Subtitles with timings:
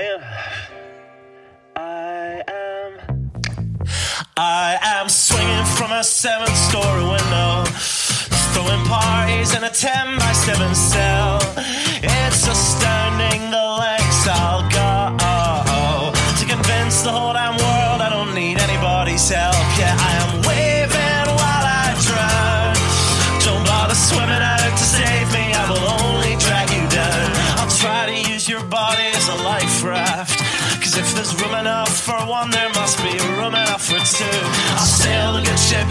[0.00, 0.22] I, am.
[1.76, 2.92] I am.
[4.34, 7.64] I am swinging from a seven story window,
[8.54, 11.38] throwing parties in a 10 by 7 cell.
[12.02, 13.99] It's astounding the lengths
[34.18, 34.78] enough.
[34.78, 35.86] I'll sail the good ship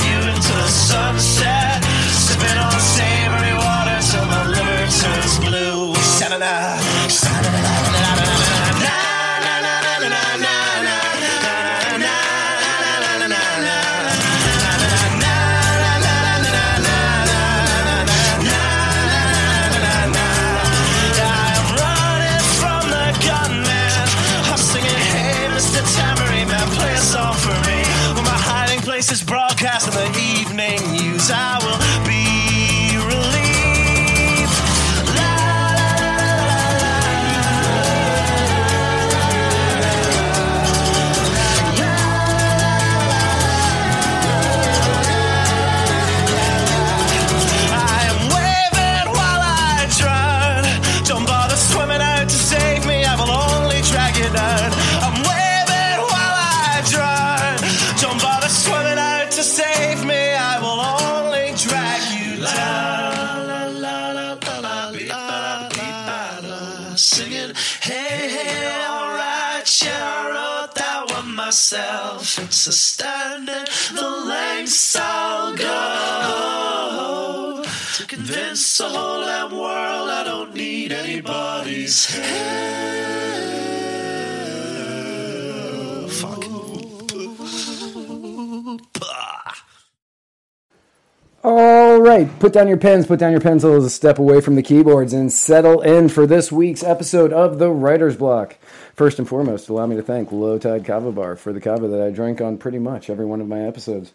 [91.51, 95.13] All right, put down your pens, put down your pencils, step away from the keyboards,
[95.13, 98.57] and settle in for this week's episode of The Writer's Block.
[98.93, 102.03] First and foremost, allow me to thank Low Tide Kava Bar for the kava that
[102.03, 104.13] I drank on pretty much every one of my episodes.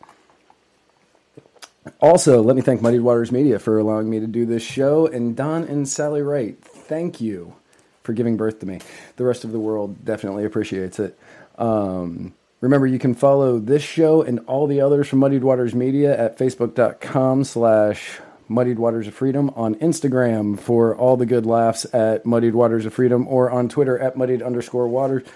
[2.00, 5.34] Also, let me thank Muddied Waters Media for allowing me to do this show, and
[5.34, 7.56] Don and Sally Wright, thank you
[8.04, 8.78] for giving birth to me.
[9.16, 11.18] The rest of the world definitely appreciates it.
[11.58, 12.32] Um,
[12.64, 16.38] remember, you can follow this show and all the others from Muddied Waters Media at
[16.38, 22.54] facebook.com slash Muddied Waters of Freedom, on Instagram for all the good laughs at Muddied
[22.54, 25.26] Waters of Freedom, or on Twitter at Muddied underscore Waters.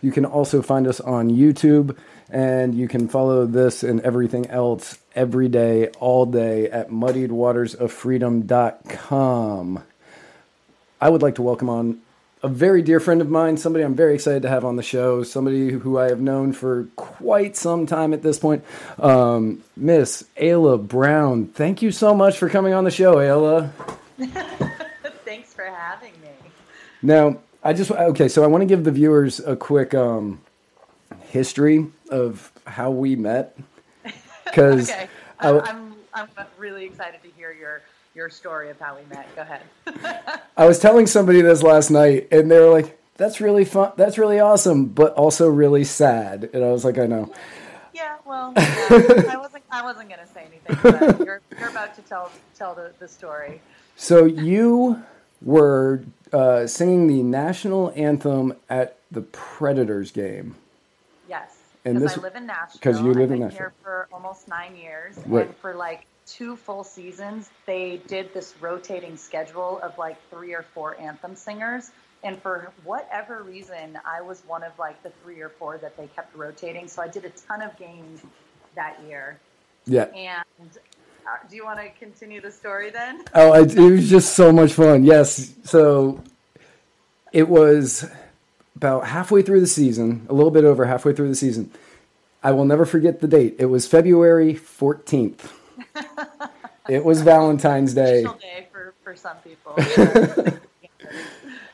[0.00, 1.96] You can also find us on YouTube,
[2.30, 7.74] and you can follow this and everything else every day, all day at Muddied Waters
[7.74, 9.82] of muddiedwatersoffreedom.com.
[11.00, 12.00] I would like to welcome on
[12.42, 15.22] a very dear friend of mine, somebody I'm very excited to have on the show,
[15.22, 18.64] somebody who I have known for quite some time at this point,
[18.98, 21.48] um, Miss Ayla Brown.
[21.48, 23.70] Thank you so much for coming on the show, Ayla.
[25.24, 26.28] Thanks for having me.
[27.02, 30.40] Now, I just okay, so I want to give the viewers a quick um,
[31.22, 33.56] history of how we met
[34.44, 35.08] because Okay.
[35.40, 37.82] I I'm, I'm really excited to hear your
[38.18, 39.26] your story of how we met.
[39.36, 40.40] Go ahead.
[40.56, 43.92] I was telling somebody this last night, and they were like, "That's really fun.
[43.96, 47.32] That's really awesome, but also really sad." And I was like, "I know."
[47.94, 48.64] yeah, well, yeah,
[49.30, 52.92] I wasn't I wasn't gonna say anything, but you're you're about to tell tell the,
[52.98, 53.60] the story.
[53.96, 55.00] So you
[55.40, 56.02] were
[56.32, 60.56] uh, singing the national anthem at the Predators game.
[61.28, 62.78] Yes, And because this- I live in Nashville.
[62.80, 63.58] Because you live I've in Nashville.
[63.58, 65.46] here for almost nine years, Right.
[65.46, 70.64] and for like two full seasons, they did this rotating schedule of like three or
[70.74, 71.90] four anthem singers.
[72.22, 76.08] And for whatever reason, I was one of like the three or four that they
[76.08, 76.88] kept rotating.
[76.88, 78.22] So I did a ton of games
[78.74, 79.38] that year.
[79.86, 80.06] Yeah.
[80.14, 80.70] And
[81.26, 83.24] uh, do you want to continue the story then?
[83.34, 85.04] Oh, it, it was just so much fun.
[85.04, 85.54] Yes.
[85.64, 86.22] So
[87.32, 88.08] it was
[88.76, 91.70] about halfway through the season, a little bit over halfway through the season.
[92.42, 93.56] I will never forget the date.
[93.58, 95.50] It was February 14th.
[96.88, 98.22] It was Valentine's Day.
[98.22, 99.76] Special day for, for some people.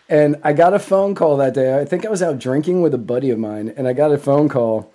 [0.08, 1.78] And I got a phone call that day.
[1.78, 4.18] I think I was out drinking with a buddy of mine, and I got a
[4.18, 4.92] phone call,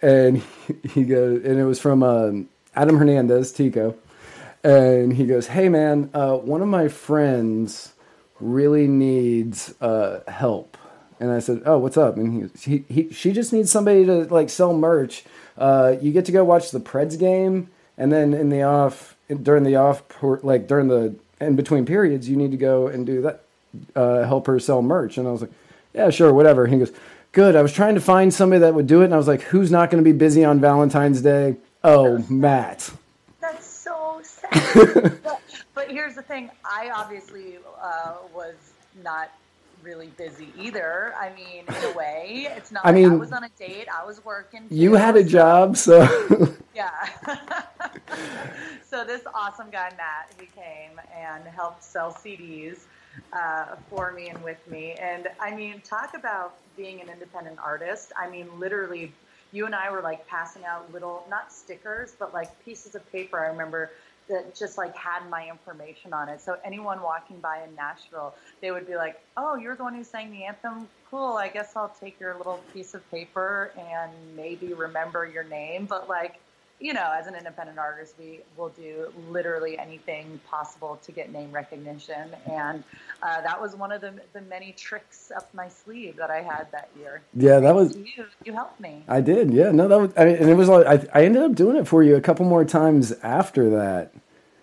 [0.00, 0.42] and
[0.90, 3.94] he goes, and it was from um, Adam Hernandez, Tico,
[4.64, 7.92] and he goes, "Hey man, uh, one of my friends
[8.40, 10.78] really needs uh, help."
[11.20, 14.24] And I said, "Oh, what's up?" And he, he, he she just needs somebody to
[14.24, 15.24] like sell merch.
[15.58, 19.64] Uh, you get to go watch the Preds game, and then in the off during
[19.64, 23.44] the off like during the in between periods, you need to go and do that
[23.94, 25.18] uh, help her sell merch.
[25.18, 25.50] And I was like,
[25.94, 26.66] yeah, sure, whatever.
[26.66, 26.92] He goes,
[27.32, 27.56] good.
[27.56, 29.70] I was trying to find somebody that would do it, and I was like, who's
[29.70, 31.56] not going to be busy on Valentine's Day?
[31.84, 32.90] Oh, Matt.
[33.40, 35.20] That's so sad.
[35.22, 35.40] but,
[35.74, 38.56] but here's the thing: I obviously uh, was
[39.02, 39.30] not
[39.88, 41.14] really busy either.
[41.18, 42.84] I mean, in a way, it's not.
[42.84, 43.88] I like I was on a date.
[43.88, 44.66] I was working.
[44.70, 46.06] You had a so- job, so
[46.74, 47.08] Yeah.
[48.88, 52.80] so this awesome guy Matt, he came and helped sell CDs
[53.32, 54.92] uh, for me and with me.
[54.92, 58.12] And I mean, talk about being an independent artist.
[58.16, 59.12] I mean, literally,
[59.52, 63.40] you and I were like passing out little, not stickers, but like pieces of paper.
[63.40, 63.90] I remember
[64.28, 66.40] that just like had my information on it.
[66.40, 70.04] So anyone walking by in Nashville, they would be like, "Oh, you're the one who
[70.04, 70.88] sang the anthem.
[71.10, 71.36] Cool.
[71.36, 76.08] I guess I'll take your little piece of paper and maybe remember your name." But
[76.08, 76.40] like,
[76.80, 81.50] you know, as an independent artist, we will do literally anything possible to get name
[81.50, 82.84] recognition, and
[83.22, 86.68] uh, that was one of the the many tricks up my sleeve that I had
[86.72, 87.22] that year.
[87.34, 87.96] yeah, that was.
[87.96, 89.02] You you helped me.
[89.08, 89.72] I did, yeah.
[89.72, 91.88] No, that was, I mean, and it was like I, I ended up doing it
[91.88, 94.12] for you a couple more times after that.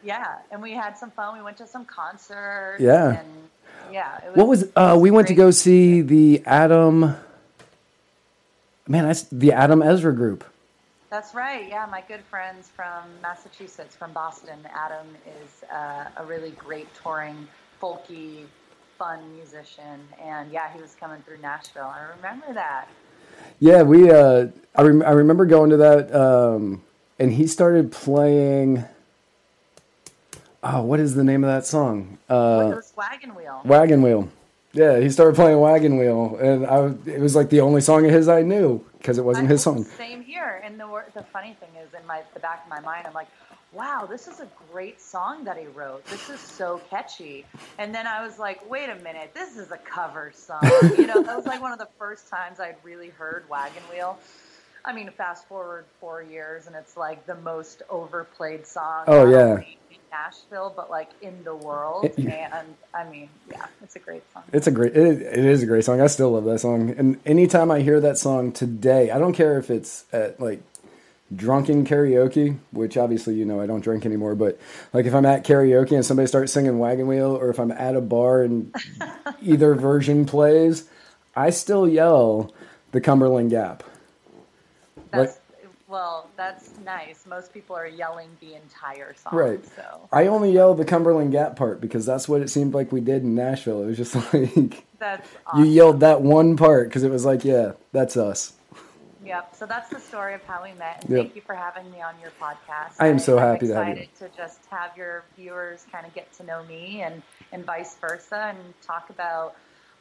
[0.04, 1.36] Yeah, and we had some fun.
[1.36, 2.82] We went to some concerts.
[2.82, 3.20] Yeah.
[3.20, 3.50] and
[3.92, 4.18] yeah.
[4.18, 7.16] It What was uh, we went to go see the Adam?
[8.88, 10.46] Man, that's the Adam Ezra group.
[11.10, 11.68] That's right.
[11.68, 14.60] Yeah, my good friends from Massachusetts, from Boston.
[14.74, 17.48] Adam is uh, a really great touring,
[17.82, 18.46] folky,
[18.98, 21.84] fun musician, and yeah, he was coming through Nashville.
[21.84, 22.88] I remember that.
[23.60, 24.10] Yeah, we.
[24.10, 26.82] Uh, I rem- I remember going to that, um,
[27.20, 28.84] and he started playing.
[30.64, 32.18] Oh, what is the name of that song?
[32.28, 33.62] Uh, wagon wheel.
[33.64, 34.30] Wagon Wheel.
[34.76, 38.12] Yeah, he started playing Wagon Wheel, and I, it was like the only song of
[38.12, 39.86] his I knew because it wasn't I- his song.
[39.86, 40.62] Same here.
[40.66, 43.30] And the the funny thing is, in my the back of my mind, I'm like,
[43.72, 46.06] wow, this is a great song that he wrote.
[46.08, 47.46] This is so catchy.
[47.78, 50.62] And then I was like, wait a minute, this is a cover song.
[50.98, 54.20] You know, that was like one of the first times I'd really heard Wagon Wheel.
[54.86, 59.06] I mean, fast forward four years, and it's like the most overplayed song.
[59.08, 59.58] Oh, yeah.
[59.58, 62.06] in Nashville, but like in the world.
[62.06, 64.44] It- and I mean, yeah, it's a great song.
[64.54, 64.96] It's a great.
[64.96, 66.02] It, it is a great song.
[66.02, 66.92] I still love that song.
[66.92, 70.62] And anytime I hear that song today, I don't care if it's at like
[71.36, 74.36] drunken karaoke, which obviously you know I don't drink anymore.
[74.36, 74.60] But
[74.94, 77.96] like if I'm at karaoke and somebody starts singing Wagon Wheel, or if I'm at
[77.96, 78.74] a bar and
[79.42, 80.88] either version plays,
[81.36, 82.54] I still yell
[82.92, 83.84] the Cumberland Gap.
[85.20, 85.42] Like-
[85.88, 87.26] well, that's nice.
[87.28, 89.36] Most people are yelling the entire song.
[89.36, 89.64] Right.
[89.76, 93.02] So I only yell the Cumberland Gap part because that's what it seemed like we
[93.02, 93.84] did in Nashville.
[93.84, 97.74] It was just like that's you yelled that one part because it was like, yeah,
[97.92, 98.54] that's us.
[99.24, 99.56] Yep.
[99.56, 101.04] So that's the story of how we met.
[101.04, 101.22] And Yep.
[101.26, 102.94] thank you for having me on your podcast.
[103.00, 103.94] I am so I'm happy to have you.
[103.94, 107.22] excited to just have your viewers kind of get to know me and
[107.52, 109.56] and vice versa, and talk about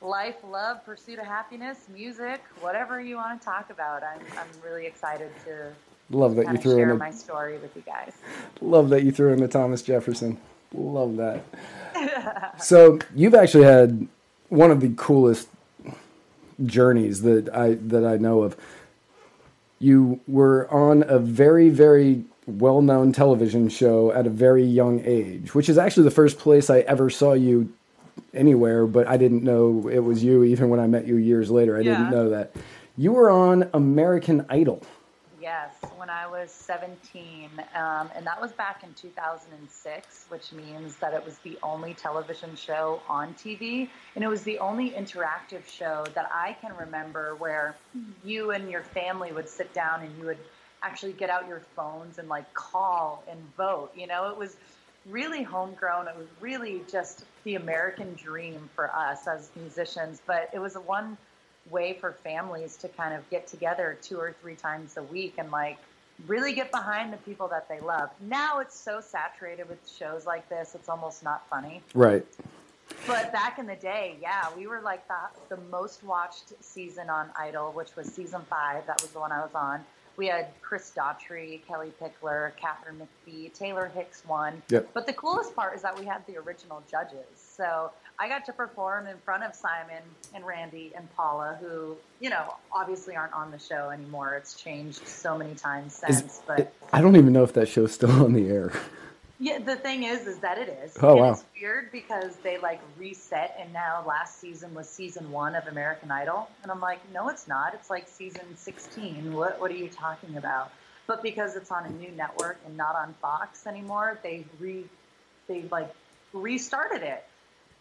[0.04, 4.02] life, love, pursuit of happiness, music, whatever you want to talk about.
[4.02, 5.72] I'm I'm really excited to
[6.10, 8.12] Love that you threw in share the my story with you guys.
[8.60, 10.38] Love that you threw in the Thomas Jefferson.
[10.74, 11.42] Love that.
[12.62, 14.06] so you've actually had
[14.48, 15.48] one of the coolest
[16.64, 18.56] journeys that I that I know of.
[19.78, 25.54] You were on a very very well known television show at a very young age,
[25.54, 27.72] which is actually the first place I ever saw you
[28.32, 28.86] anywhere.
[28.86, 31.76] But I didn't know it was you even when I met you years later.
[31.76, 32.54] I didn't know that
[32.96, 34.82] you were on American Idol.
[35.40, 41.12] Yes, when I was 17, um, and that was back in 2006, which means that
[41.12, 46.06] it was the only television show on TV, and it was the only interactive show
[46.14, 47.76] that I can remember where
[48.24, 50.38] you and your family would sit down and you would
[50.82, 53.90] actually get out your phones and like call and vote.
[53.94, 54.56] You know, it was
[55.08, 56.08] really homegrown.
[56.08, 60.80] It was really just the American dream for us as musicians, but it was a
[60.80, 61.16] one
[61.70, 65.50] way for families to kind of get together two or three times a week and
[65.50, 65.78] like
[66.26, 68.10] really get behind the people that they love.
[68.20, 71.82] Now it's so saturated with shows like this, it's almost not funny.
[71.94, 72.26] Right.
[73.06, 77.30] But back in the day, yeah, we were like the, the most watched season on
[77.38, 78.86] Idol, which was season five.
[78.86, 79.84] That was the one I was on.
[80.16, 84.62] We had Chris Daughtry, Kellie Pickler, Katharine McPhee, Taylor Hicks won.
[84.68, 84.90] Yep.
[84.94, 87.26] But the coolest part is that we had the original judges.
[87.36, 90.02] So I got to perform in front of Simon
[90.34, 94.34] and Randy and Paula, who, you know, obviously aren't on the show anymore.
[94.34, 96.42] It's changed so many times Is- since.
[96.46, 98.72] but I don't even know if that show's still on the air.
[99.44, 100.96] Yeah, the thing is, is that it is.
[101.02, 101.32] Oh, wow.
[101.32, 106.10] It's weird because they like reset, and now last season was season one of American
[106.10, 107.74] Idol, and I'm like, no, it's not.
[107.74, 109.34] It's like season 16.
[109.34, 110.72] What What are you talking about?
[111.06, 114.84] But because it's on a new network and not on Fox anymore, they re
[115.46, 115.94] they like
[116.32, 117.22] restarted it,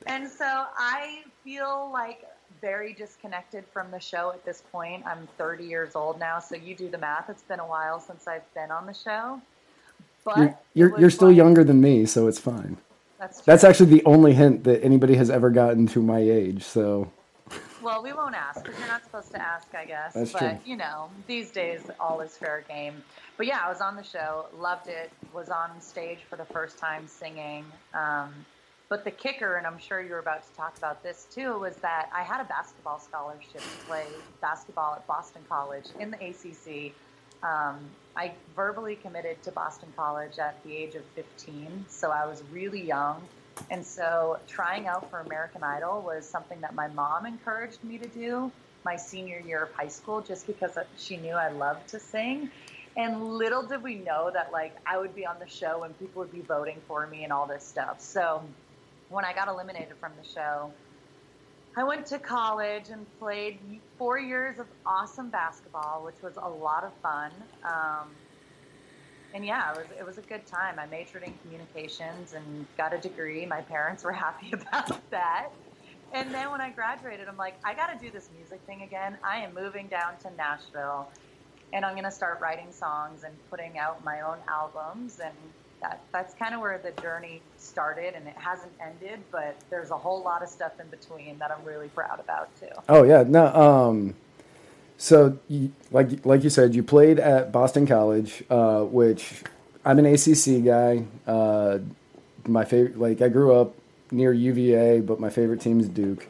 [0.06, 2.26] and so I feel like
[2.60, 5.06] very disconnected from the show at this point.
[5.06, 7.30] I'm 30 years old now, so you do the math.
[7.30, 9.42] It's been a while since I've been on the show.
[10.26, 12.78] But You're you're, you're still younger than me, so it's fine.
[13.20, 13.44] That's true.
[13.46, 16.64] That's actually the only hint that anybody has ever gotten to my age.
[16.64, 17.12] So
[17.82, 20.14] Well, we won't ask because you're not supposed to ask, I guess.
[20.14, 20.58] That's but true.
[20.66, 23.04] you know, these days all is fair game.
[23.38, 25.12] But yeah, I was on the show, loved it.
[25.34, 27.66] Was on stage for the first time singing.
[27.94, 28.34] Um,
[28.90, 32.10] but the kicker, and I'm sure you're about to talk about this too, was that
[32.14, 34.06] I had a basketball scholarship to play
[34.42, 36.94] basketball at Boston College in the ACC.
[37.42, 37.80] Um,
[38.16, 42.82] I verbally committed to Boston College at the age of 15, so I was really
[42.82, 43.22] young.
[43.70, 48.08] And so trying out for American Idol was something that my mom encouraged me to
[48.08, 48.52] do
[48.86, 52.52] my senior year of high school just because she knew I loved to sing.
[52.96, 56.22] And little did we know that like I would be on the show and people
[56.22, 58.02] would be voting for me and all this stuff.
[58.02, 58.44] So
[59.10, 60.72] when I got eliminated from the show,
[61.76, 63.58] I went to college and played
[63.98, 67.32] four years of awesome basketball, which was a lot of fun.
[67.64, 68.10] Um,
[69.34, 70.78] and yeah, it was it was a good time.
[70.78, 73.46] I majored in communications and got a degree.
[73.48, 75.50] My parents were happy about that.
[76.14, 79.18] And then when I graduated, I'm like, I got to do this music thing again.
[79.24, 81.10] I am moving down to Nashville,
[81.74, 85.20] and I'm going to start writing songs and putting out my own albums.
[85.20, 85.34] And
[85.84, 89.20] that that's kind of where the journey started, and it hasn't ended.
[89.32, 92.70] But there's a whole lot of stuff in between that I'm really proud about too.
[92.90, 93.46] Oh yeah, no.
[93.48, 94.16] Um,
[94.98, 99.44] so you, like like you said, you played at Boston College, uh, which
[99.86, 101.06] I'm an ACC guy.
[101.28, 101.80] Uh,
[102.48, 103.76] my favorite, like I grew up
[104.12, 106.28] near UVA, but my favorite team is Duke.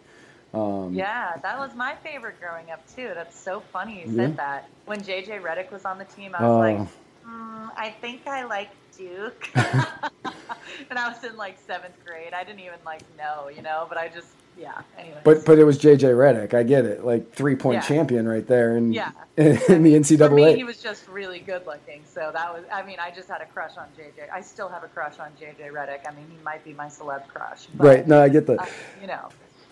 [0.53, 3.11] Um, Yeah, that was my favorite growing up too.
[3.15, 4.69] That's so funny you said that.
[4.85, 6.87] When JJ Redick was on the team, I was like,
[7.27, 9.49] mm, I think I like Duke.
[9.55, 12.33] and I was in like seventh grade.
[12.33, 14.81] I didn't even like know, you know, but I just, yeah.
[14.97, 15.19] Anyways.
[15.23, 16.53] But but it was JJ Redick.
[16.53, 17.03] I get it.
[17.05, 17.81] Like three point Yeah.
[17.87, 19.11] champion right there, and Yeah.
[19.37, 20.27] in, the NCAA.
[20.29, 22.01] For me, he was just really good looking.
[22.05, 24.29] So that was, I mean, I just had a crush on JJ.
[24.31, 26.07] I still have a crush on JJ Redick.
[26.07, 27.65] I mean, he might be my celeb crush.
[27.73, 28.07] But, Right.
[28.07, 28.59] No, I get that.
[28.59, 28.65] uh,
[29.01, 29.29] you know,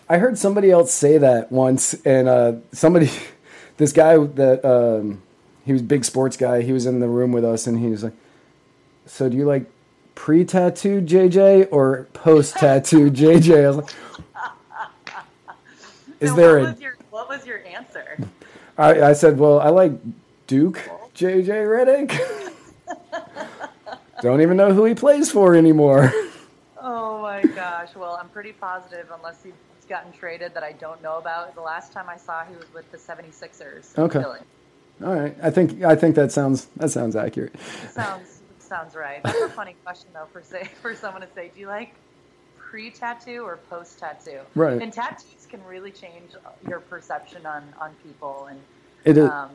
[0.08, 3.08] I heard somebody else say that once, and uh, somebody,
[3.76, 5.22] this guy that um,
[5.64, 6.62] he was a big sports guy.
[6.62, 8.12] He was in the room with us, and he was like,
[9.06, 9.66] "So do you like
[10.14, 13.90] pre-tattoo JJ or post-tattoo JJ?" I was like,
[16.20, 18.18] "Is so there what a?" was your, what was your answer?
[18.78, 19.92] I, I said, "Well, I like
[20.46, 20.80] Duke
[21.14, 22.12] JJ Redick."
[24.22, 26.12] Don't even know who he plays for anymore.
[26.80, 27.94] Oh my gosh.
[27.96, 29.52] Well, I'm pretty positive, unless he's
[29.88, 31.54] gotten traded that I don't know about.
[31.54, 33.98] The last time I saw he was with the 76ers.
[33.98, 34.22] Okay.
[35.04, 37.52] All right, I think I think that sounds that sounds accurate.
[37.90, 38.41] Sounds
[38.72, 39.22] sounds right.
[39.22, 41.94] That's a funny question though for say for someone to say, do you like
[42.56, 44.38] pre-tattoo or post-tattoo?
[44.54, 44.80] Right.
[44.80, 46.30] And tattoos can really change
[46.66, 48.58] your perception on on people and
[49.04, 49.28] It is.
[49.28, 49.50] um,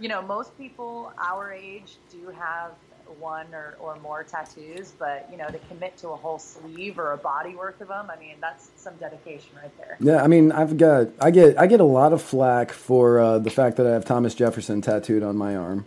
[0.00, 2.70] you know, most people our age do have
[3.20, 7.12] one or, or more tattoos, but you know, to commit to a whole sleeve or
[7.12, 9.96] a body worth of them, I mean, that's some dedication right there.
[10.00, 13.38] Yeah, I mean, I've got I get I get a lot of flack for uh,
[13.38, 15.84] the fact that I have Thomas Jefferson tattooed on my arm.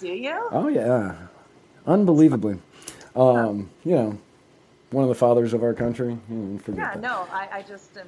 [0.00, 0.48] Do you?
[0.52, 1.14] Oh yeah,
[1.88, 2.58] unbelievably.
[3.16, 4.18] Um, you know,
[4.90, 6.16] one of the fathers of our country.
[6.30, 7.00] You know, Yeah, that.
[7.00, 8.06] no, I, I just am.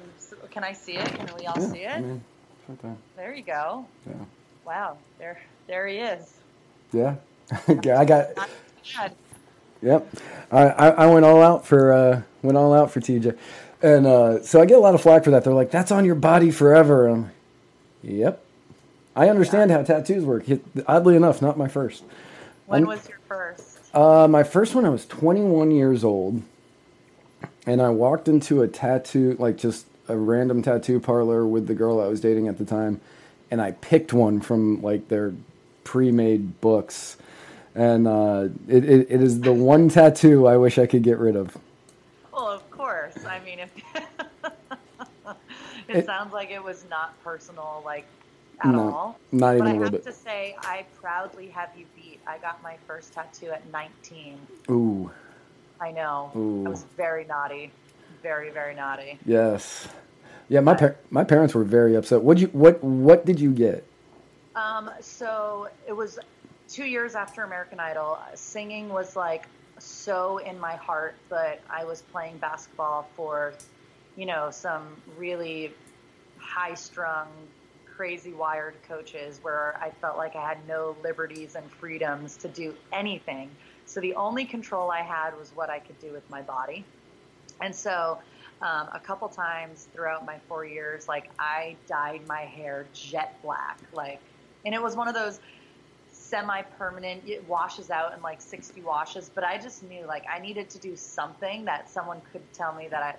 [0.51, 1.05] Can I see it?
[1.13, 1.91] Can we all Yeah, see it?
[1.97, 2.23] I mean,
[2.69, 2.95] right there.
[3.17, 3.85] There you go.
[4.07, 4.13] Yeah,
[4.65, 6.33] Wow, there, there he is.
[6.93, 7.15] yeah.
[7.83, 8.27] Yeah, I got.
[9.81, 10.07] Yep,
[10.51, 13.35] I, I, went all out for uh, went all out for TJ,
[13.81, 15.43] and uh, so I get a lot of flack for that.
[15.43, 17.31] They're like, "That's on your body forever." I'm like,
[18.03, 18.43] "Yep."
[19.15, 20.47] I understand how tattoos work.
[20.47, 22.03] It- Oddly enough, not my first.
[22.67, 23.70] When Um, was your first?
[23.93, 26.41] Uh, my first one, I was 21 years old,
[27.65, 31.99] and I walked into a tattoo, like just a random tattoo parlor with the girl
[31.99, 33.01] I was dating at the time,
[33.49, 35.33] and I picked one from like their
[35.83, 37.17] pre-made books,
[37.75, 41.35] and uh, it, it, it is the one tattoo I wish I could get rid
[41.35, 41.57] of.
[42.31, 43.25] Well, of course.
[43.25, 43.71] I mean, if
[45.89, 48.05] it, It- sounds like it was not personal, like
[48.61, 49.19] at No, all.
[49.31, 50.03] not even but a I little have bit.
[50.03, 52.00] to say, I proudly have you beat.
[52.31, 54.39] I got my first tattoo at 19.
[54.69, 55.11] Ooh,
[55.81, 56.31] I know.
[56.33, 56.65] Ooh.
[56.65, 57.73] I was very naughty,
[58.23, 59.19] very very naughty.
[59.25, 59.89] yes,
[60.47, 60.61] yeah.
[60.61, 62.21] My par- my parents were very upset.
[62.21, 63.85] What you what what did you get?
[64.55, 66.19] Um, so it was
[66.69, 68.17] two years after American Idol.
[68.33, 69.45] Singing was like
[69.79, 73.53] so in my heart, but I was playing basketball for,
[74.15, 75.73] you know, some really
[76.37, 77.27] high strung,
[77.95, 82.73] crazy wired coaches where I felt like I had no liberties and freedoms to do
[82.91, 83.49] anything.
[83.85, 86.85] So the only control I had was what I could do with my body.
[87.59, 88.17] And so
[88.61, 93.79] um, a couple times throughout my four years, like I dyed my hair jet black,
[93.93, 94.19] like,
[94.65, 95.39] and it was one of those
[96.11, 97.23] semi-permanent.
[97.27, 100.79] It washes out in like 60 washes, but I just knew like I needed to
[100.79, 103.15] do something that someone could tell me that I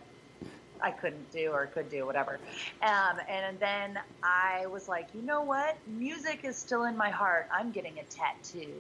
[0.83, 2.39] I couldn't do or could do, whatever.
[2.83, 5.77] Um, and then I was like, you know what?
[5.87, 7.49] Music is still in my heart.
[7.53, 8.75] I'm getting a tattoo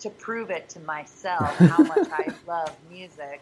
[0.00, 3.40] to prove it to myself how much I love music.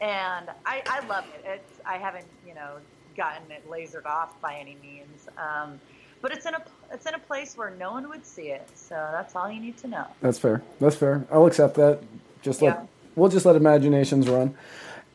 [0.00, 1.44] And I, I love it.
[1.46, 2.76] It's, I haven't, you know,
[3.16, 5.28] gotten it lasered off by any means.
[5.36, 5.80] Um,
[6.20, 6.62] but it's in a
[6.92, 8.66] it's in a place where no one would see it.
[8.74, 10.06] So that's all you need to know.
[10.20, 10.62] That's fair.
[10.80, 11.26] That's fair.
[11.30, 12.00] I'll accept that.
[12.42, 12.86] Just let yeah.
[13.16, 14.54] we'll just let imaginations run.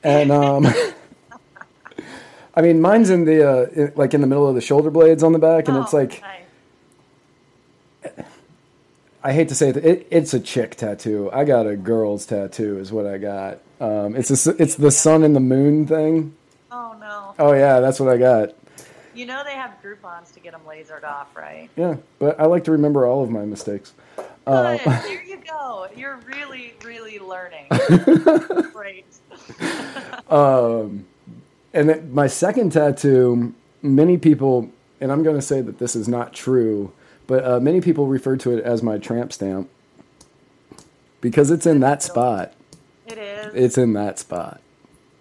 [0.04, 0.68] And um
[2.58, 5.22] I mean, mine's in the uh, in, like in the middle of the shoulder blades
[5.22, 6.22] on the back, and oh, it's like.
[6.22, 6.34] Nice.
[9.24, 11.30] I hate to say it, it, it's a chick tattoo.
[11.34, 13.60] I got a girl's tattoo, is what I got.
[13.80, 16.36] Um, it's a, it's the sun and the moon thing.
[16.72, 17.36] Oh no.
[17.38, 18.56] Oh yeah, that's what I got.
[19.14, 21.70] You know they have Groupons to get them lasered off, right?
[21.76, 23.94] Yeah, but I like to remember all of my mistakes.
[24.16, 24.26] Good.
[24.48, 25.88] Uh, Here you go.
[25.96, 27.68] You're really, really learning.
[28.74, 29.06] Great.
[30.30, 31.06] um,
[31.78, 33.54] and then my second tattoo,
[33.84, 36.92] many people, and I'm going to say that this is not true,
[37.28, 39.70] but uh, many people refer to it as my tramp stamp
[41.22, 42.54] because it's in that spot.
[43.06, 43.54] It is.
[43.54, 44.60] It's in that spot.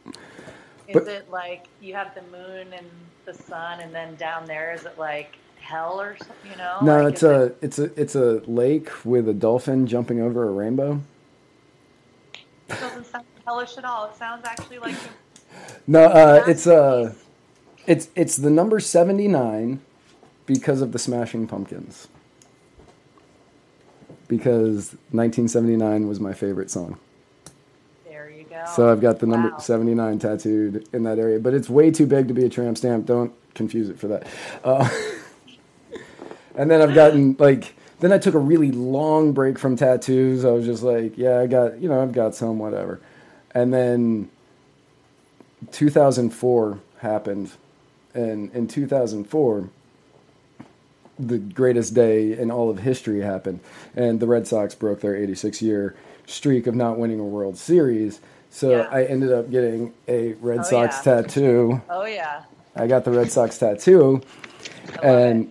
[0.07, 2.87] Is but, it like you have the moon and
[3.27, 6.51] the sun, and then down there is it like hell or something?
[6.51, 6.79] You know?
[6.81, 7.59] No, like, it's a it...
[7.61, 11.03] it's a it's a lake with a dolphin jumping over a rainbow.
[12.69, 14.07] It doesn't sound hellish at all.
[14.07, 14.95] It sounds actually like
[15.87, 17.15] no, uh, it's uh,
[17.87, 19.81] it's it's the number seventy nine
[20.47, 22.09] because of the Smashing Pumpkins.
[24.29, 26.99] Because 1979 was my favorite song.
[28.05, 28.65] There you go.
[28.75, 29.59] So I've got the number wow.
[29.59, 33.07] 79 tattooed in that area, but it's way too big to be a tramp stamp.
[33.07, 34.27] Don't confuse it for that.
[34.65, 34.89] Uh,
[36.57, 40.45] and then I've gotten like then I took a really long break from tattoos.
[40.45, 43.01] I was just like, yeah, I got, you know, I've got some, whatever.
[43.53, 44.29] And then
[45.73, 47.51] 2004 happened,
[48.15, 49.69] and in 2004,
[51.19, 53.61] the greatest day in all of history happened,
[53.95, 58.21] and the Red Sox broke their 86 year streak of not winning a World Series.
[58.51, 58.89] So yeah.
[58.91, 61.23] I ended up getting a Red oh, Sox yeah.
[61.23, 61.83] tattoo.
[61.89, 62.45] Oh yeah.
[62.75, 64.23] I got the Red Sox tattoo,
[65.03, 65.51] and it.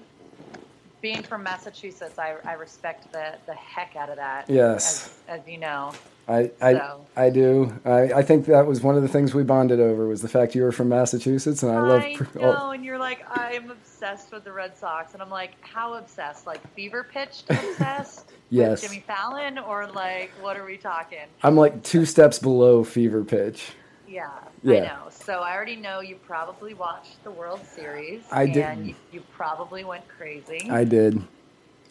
[1.06, 4.50] Being from Massachusetts, I, I respect the the heck out of that.
[4.50, 5.92] Yes, as, as you know.
[6.28, 7.06] I I, so.
[7.16, 7.80] I do.
[7.86, 10.56] I, I think that was one of the things we bonded over was the fact
[10.56, 12.02] you were from Massachusetts, and I, I love.
[12.02, 12.40] I oh.
[12.40, 12.72] know, oh.
[12.72, 16.48] and you're like, I'm obsessed with the Red Sox, and I'm like, how obsessed?
[16.48, 18.32] Like fever pitch obsessed?
[18.50, 18.82] yes.
[18.82, 21.28] Jimmy Fallon, or like, what are we talking?
[21.44, 23.74] I'm like two steps below fever pitch.
[24.16, 24.30] Yeah,
[24.64, 24.76] yeah.
[24.76, 25.10] I know.
[25.10, 28.24] So I already know you probably watched the World Series.
[28.32, 28.58] I did.
[28.58, 30.70] And you, you probably went crazy.
[30.70, 31.22] I did.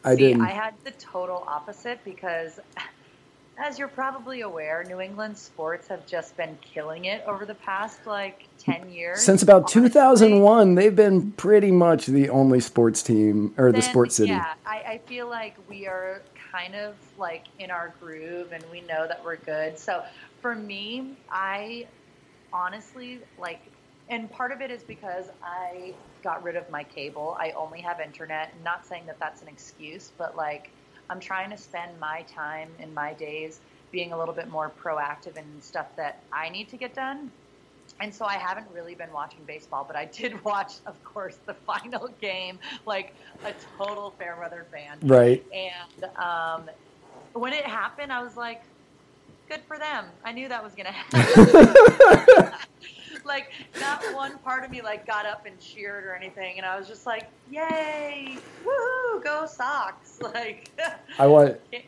[0.04, 0.40] I did.
[0.40, 2.60] I had the total opposite because
[3.58, 8.06] as you're probably aware, New England sports have just been killing it over the past
[8.06, 9.20] like 10 years.
[9.20, 9.82] Since about honestly.
[9.82, 14.30] 2001, they've been pretty much the only sports team or then, the sports city.
[14.30, 18.80] Yeah, I, I feel like we are kind of like in our groove and we
[18.80, 19.78] know that we're good.
[19.78, 20.02] So
[20.40, 21.86] for me, I
[22.54, 23.60] honestly like,
[24.08, 27.36] and part of it is because I got rid of my cable.
[27.38, 28.54] I only have internet.
[28.62, 30.70] not saying that that's an excuse, but like,
[31.10, 33.60] I'm trying to spend my time in my days
[33.92, 37.30] being a little bit more proactive in stuff that I need to get done.
[38.00, 41.54] And so I haven't really been watching baseball, but I did watch, of course, the
[41.54, 43.14] final game like
[43.44, 44.98] a total fair weather fan.
[45.02, 45.44] Right.
[45.52, 46.70] And um,
[47.34, 48.62] when it happened, I was like,
[49.48, 50.06] good for them.
[50.24, 52.52] I knew that was going to happen.
[53.24, 56.78] like not one part of me like got up and cheered or anything, and I
[56.78, 60.70] was just like, "Yay, woohoo, go Sox!" Like
[61.18, 61.60] I want.
[61.72, 61.80] You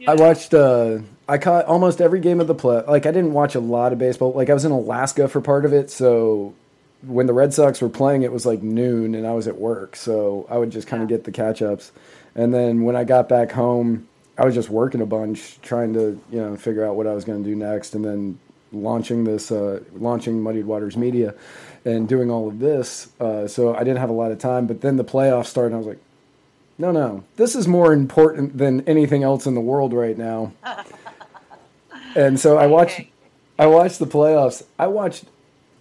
[0.00, 0.12] know?
[0.12, 0.54] I watched.
[0.54, 0.98] Uh,
[1.28, 2.82] I caught almost every game of the play.
[2.86, 4.32] Like I didn't watch a lot of baseball.
[4.32, 6.54] Like I was in Alaska for part of it, so
[7.02, 9.96] when the Red Sox were playing, it was like noon, and I was at work,
[9.96, 11.16] so I would just kind of yeah.
[11.16, 11.92] get the catch ups.
[12.34, 16.20] And then when I got back home, I was just working a bunch, trying to
[16.30, 18.38] you know figure out what I was going to do next, and then
[18.72, 21.34] launching this, uh, launching Muddied Waters Media,
[21.84, 23.08] and doing all of this.
[23.18, 24.66] Uh, so I didn't have a lot of time.
[24.66, 26.00] But then the playoffs started, and I was like,
[26.78, 30.52] no, no, this is more important than anything else in the world right now.
[32.14, 33.00] and so I watched,
[33.58, 34.62] I watched the playoffs.
[34.78, 35.24] I watched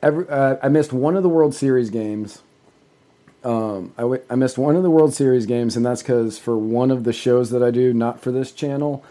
[0.02, 0.28] every.
[0.28, 2.42] Uh, I missed one of the World Series games.
[3.48, 6.58] Um, I, w- I missed one of the World Series games, and that's because for
[6.58, 9.06] one of the shows that I do, not for this channel,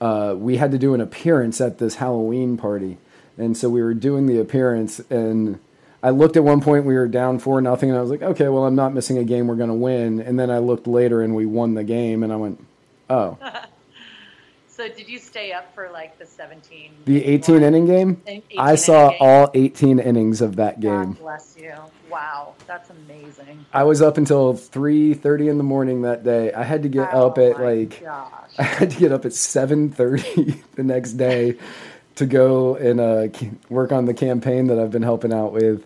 [0.00, 2.98] uh, we had to do an appearance at this Halloween party,
[3.36, 5.58] and so we were doing the appearance, and
[6.02, 8.48] I looked at one point we were down four nothing, and I was like, okay,
[8.48, 9.48] well I'm not missing a game.
[9.48, 10.20] We're going to win.
[10.20, 12.64] And then I looked later and we won the game, and I went,
[13.10, 13.38] oh.
[14.78, 16.92] so did you stay up for like the 17?
[17.04, 18.22] The 18 inning game.
[18.28, 19.18] 18 I saw game?
[19.20, 21.14] all 18 innings of that game.
[21.14, 21.74] God bless you.
[22.08, 23.66] Wow, that's amazing.
[23.72, 26.52] I was up until 3:30 in the morning that day.
[26.52, 28.52] I had to get Oh up at like gosh.
[28.56, 31.58] I had to get up at 7:30 the next day
[32.14, 33.26] to go and uh,
[33.68, 35.84] work on the campaign that I've been helping out with.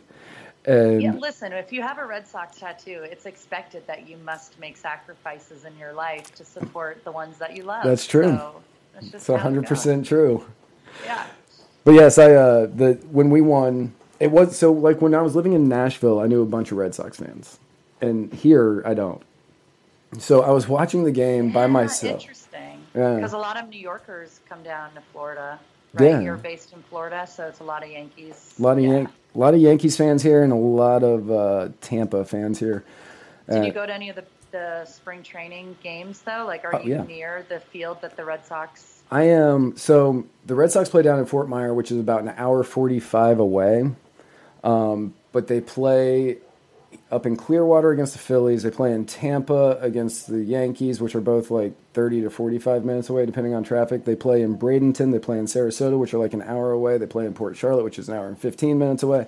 [0.66, 4.60] And Yeah, listen, if you have a Red Sox tattoo, it's expected that you must
[4.60, 7.84] make sacrifices in your life to support the ones that you love.
[7.84, 8.36] That's true.
[8.36, 8.62] So
[8.94, 10.44] that's it 100% true.
[11.04, 11.26] Yeah.
[11.84, 15.34] But yes, I uh the when we won, it was so like when I was
[15.34, 17.58] living in Nashville, I knew a bunch of Red Sox fans.
[18.00, 19.22] And here I don't.
[20.18, 22.20] So I was watching the game by Yeah, myself.
[22.20, 22.78] Interesting.
[22.94, 23.16] Yeah.
[23.16, 25.58] Because a lot of New Yorkers come down to Florida.
[25.94, 26.06] Right?
[26.10, 26.20] Yeah.
[26.20, 28.54] You're based in Florida, so it's a lot of Yankees.
[28.58, 28.90] A lot of yeah.
[28.90, 32.84] Yan- a lot of Yankees fans here and a lot of uh, Tampa fans here.
[33.48, 36.44] Did Uh, you go to any of the, the spring training games though?
[36.46, 37.02] Like, are Oh, you yeah.
[37.02, 39.02] near the field that the Red Sox?
[39.10, 42.32] I am so the Red Sox play down in Fort Myer, which is about an
[42.36, 43.90] hour forty five away.
[44.64, 46.38] Um, but they play
[47.10, 48.62] up in Clearwater against the Phillies.
[48.62, 52.84] They play in Tampa against the Yankees, which are both like thirty to forty five
[52.84, 54.04] minutes away, depending on traffic.
[54.04, 55.10] They play in Bradenton.
[55.12, 56.98] They play in Sarasota, which are like an hour away.
[56.98, 59.26] They play in Port Charlotte, which is an hour and fifteen minutes away.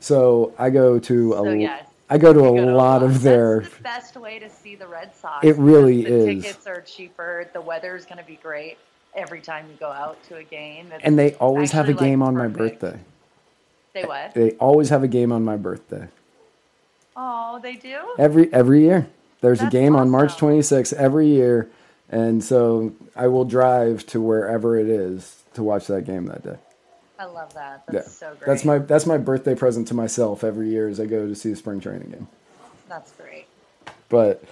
[0.00, 3.02] So I go to a So, yeah, I go to a You go to lot
[3.02, 3.60] of their.
[3.60, 5.46] That's the best way to see the Red Sox.
[5.46, 6.42] It really the is.
[6.42, 7.48] Tickets are cheaper.
[7.54, 8.76] The weather is going to be great
[9.14, 10.88] every time you go out to a game.
[10.92, 13.00] It's And they always have a actually, like, game on my birthday.
[13.94, 14.34] They what?
[14.34, 16.08] They always have a game on my birthday.
[17.16, 17.98] Oh, they do.
[18.18, 19.08] Every every year.
[19.40, 21.70] There's a That's game on March 26th every year,
[22.10, 26.58] and so I will drive to wherever it is to watch that game that day.
[27.22, 27.84] I love that.
[27.86, 28.46] Yeah, That's so great.
[28.46, 31.50] that's my that's my birthday present to myself every year as I go to see
[31.50, 32.26] the spring training game.
[32.88, 33.46] That's great.
[34.08, 34.42] But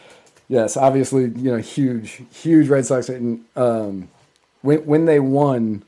[0.49, 3.09] yes, obviously, you know, huge huge Red Sox.
[3.09, 4.09] And um,
[4.63, 5.83] when when they won,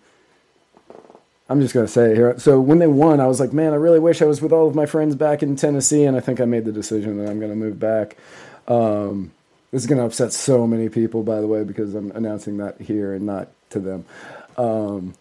[1.48, 2.36] I'm just gonna say it here.
[2.40, 4.66] So when they won, I was like, man, I really wish I was with all
[4.66, 7.38] of my friends back in Tennessee, and I think I made the decision that I'm
[7.38, 8.16] gonna move back.
[8.66, 9.30] Um,
[9.70, 13.14] this is gonna upset so many people, by the way, because I'm announcing that here
[13.14, 14.04] and not to them.
[14.58, 15.14] Um,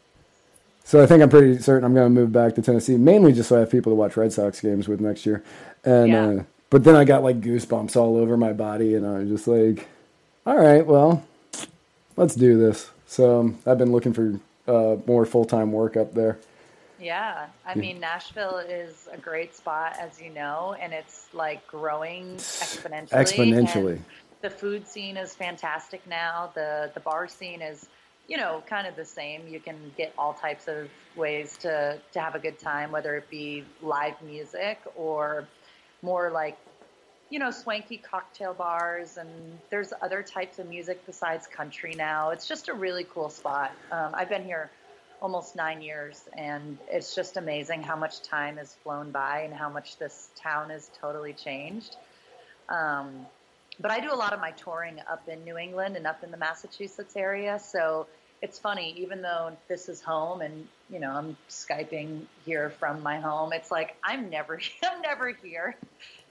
[0.84, 3.50] so I think I'm pretty certain I'm going to move back to Tennessee, mainly just
[3.50, 5.44] so I have people to watch Red Sox games with next year.
[5.84, 6.28] And Yeah.
[6.28, 9.48] uh, but then I got like goosebumps all over my body, and I was just
[9.48, 9.88] like,
[10.46, 11.24] "All right, well,
[12.16, 16.14] let's do this." So um, I've been looking for uh, more full time work up
[16.14, 16.38] there.
[17.00, 22.36] Yeah, I mean Nashville is a great spot, as you know, and it's like growing
[22.38, 23.10] exponentially.
[23.10, 24.00] Exponentially.
[24.42, 26.52] the food scene is fantastic now.
[26.54, 27.88] The the bar scene is,
[28.32, 29.42] you know, kind of the same.
[29.50, 33.30] You can get all types of ways to to have a good time, whether it
[33.30, 35.46] be live music or
[36.02, 36.58] more like
[37.30, 39.30] you know, swanky cocktail bars, and
[39.70, 42.30] there's other types of music besides country now.
[42.30, 43.72] It's just a really cool spot.
[43.92, 44.70] Um, I've been here
[45.22, 49.70] almost nine years, and it's just amazing how much time has flown by and how
[49.70, 51.96] much this town has totally changed.
[52.68, 53.26] Um,
[53.80, 56.32] but I do a lot of my touring up in New England and up in
[56.32, 58.08] the Massachusetts area, so
[58.42, 58.94] it's funny.
[58.98, 63.72] Even though this is home, and you know, I'm skyping here from my home, it's
[63.72, 65.76] like I'm never, I'm never here.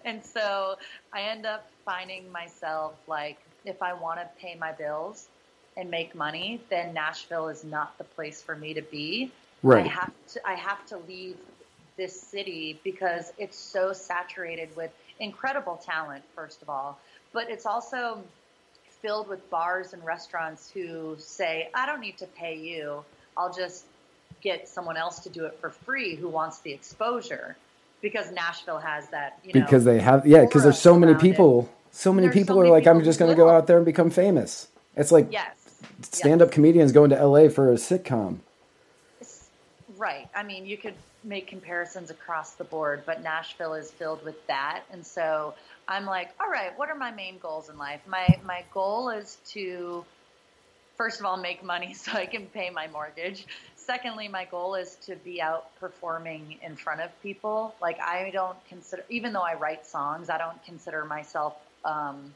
[0.04, 0.76] And so
[1.12, 5.28] I end up finding myself like, if I want to pay my bills
[5.76, 9.30] and make money, then Nashville is not the place for me to be.
[9.62, 9.84] Right.
[9.84, 11.36] I have to, I have to leave
[11.96, 16.98] this city because it's so saturated with incredible talent, first of all,
[17.32, 18.22] but it's also
[19.02, 23.04] filled with bars and restaurants who say, I don't need to pay you.
[23.36, 23.84] I'll just
[24.40, 27.56] get someone else to do it for free who wants the exposure
[28.02, 29.60] because Nashville has that, you know.
[29.60, 31.22] because they have yeah because there's so many around it.
[31.22, 33.66] people so many There's so people many are like i'm just going to go out
[33.66, 35.82] there and become famous it's like Yes.
[36.02, 38.38] stand-up comedians going to la for a sitcom
[40.00, 40.28] Right.
[40.34, 44.82] I mean, you could make comparisons across the board, but Nashville is filled with that.
[44.90, 45.54] And so
[45.86, 48.00] I'm like, all right, what are my main goals in life?
[48.06, 50.04] My my goal is to
[50.96, 53.46] first of all make money so I can pay my mortgage.
[53.76, 57.74] Secondly, my goal is to be out performing in front of people.
[57.80, 61.54] Like I don't consider even though I write songs, I don't consider myself
[61.84, 62.34] um,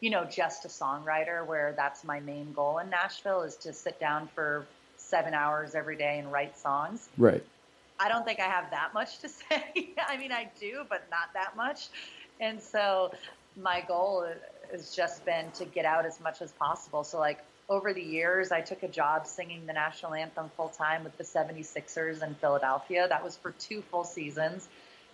[0.00, 3.98] you know, just a songwriter where that's my main goal in Nashville is to sit
[3.98, 4.66] down for
[4.98, 7.08] seven hours every day and write songs.
[7.16, 7.42] right
[7.98, 9.90] I don't think I have that much to say.
[10.06, 11.88] I mean, I do, but not that much.
[12.40, 13.12] And so
[13.56, 14.26] my goal
[14.70, 17.04] has just been to get out as much as possible.
[17.04, 21.02] So, like, over the years, I took a job singing the national anthem full time
[21.04, 23.08] with the 76ers in Philadelphia.
[23.08, 24.68] That was for two full seasons.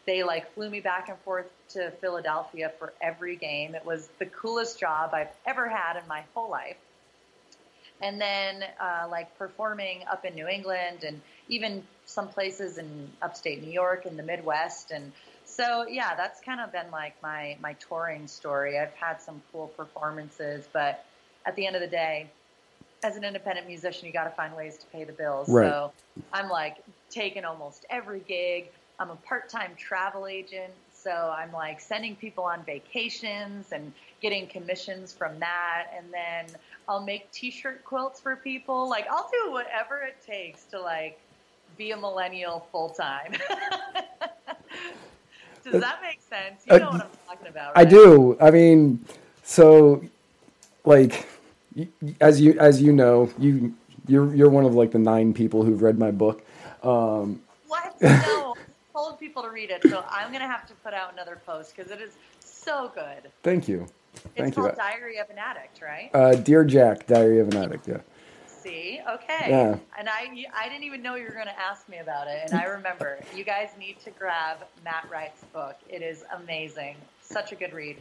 [0.07, 3.75] they like flew me back and forth to Philadelphia for every game.
[3.75, 6.77] It was the coolest job I've ever had in my whole life.
[8.03, 13.63] And then uh, like performing up in New England and even some places in upstate
[13.63, 14.91] New York and the Midwest.
[14.91, 15.13] And
[15.45, 18.79] so, yeah, that's kind of been like my, my touring story.
[18.79, 21.05] I've had some cool performances, but
[21.47, 22.29] at the end of the day,
[23.05, 25.49] as an independent musician, you got to find ways to pay the bills.
[25.49, 25.69] Right.
[25.69, 25.93] So
[26.33, 28.67] I'm like taking almost every gig.
[28.99, 35.13] I'm a part-time travel agent, so I'm like sending people on vacations and getting commissions
[35.13, 36.47] from that, and then
[36.89, 38.89] I'll make T-shirt quilts for people.
[38.89, 41.21] Like I'll do whatever it takes to like
[41.77, 43.33] be a millennial full time.
[45.65, 46.63] Does that make sense?
[46.69, 48.37] You know what I'm talking about, I do.
[48.41, 49.05] I mean,
[49.45, 50.03] so
[50.85, 51.27] like
[52.21, 53.75] as you as you know, you
[54.09, 56.45] you're you're one of like the nine people who've read my book.
[56.83, 57.95] Um, What?
[58.03, 61.41] No, I told people to read it, so I'm gonna have to put out another
[61.47, 63.31] post because it is so good.
[63.43, 64.63] thank you, It's thank you.
[64.63, 66.11] called Diary of an Addict, right?
[66.15, 67.89] Uh, Dear Jack, Diary of an Addict.
[67.89, 67.99] Yeah.
[68.47, 69.51] See, okay.
[69.51, 69.77] Yeah.
[69.99, 72.61] And I, I didn't even know you were going to ask me about it, and
[72.61, 73.19] I remember.
[73.37, 75.77] you guys need to grab Matt Wright's book.
[75.89, 76.97] It is amazing.
[77.23, 77.97] Such a good read.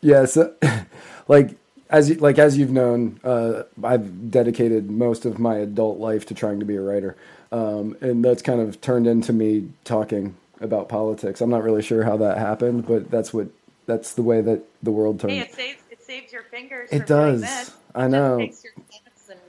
[0.00, 0.54] Yeah, so
[1.28, 1.56] like
[1.90, 6.34] as you, like as you've known, uh, I've dedicated most of my adult life to
[6.34, 7.16] trying to be a writer,
[7.52, 11.40] um, and that's kind of turned into me talking about politics.
[11.40, 13.48] I'm not really sure how that happened, but that's what
[13.90, 15.32] that's the way that the world turns.
[15.32, 16.88] Hey, it saves it saves your fingers.
[16.92, 17.74] It from does.
[17.94, 18.38] I know.
[18.38, 19.40] takes your hands and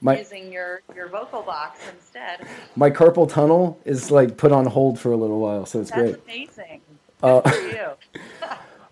[0.00, 2.46] My- using your your vocal box instead.
[2.76, 6.02] My carpal tunnel is like put on hold for a little while, so it's That's
[6.02, 6.22] great.
[6.24, 6.80] amazing.
[7.22, 7.58] Uh, for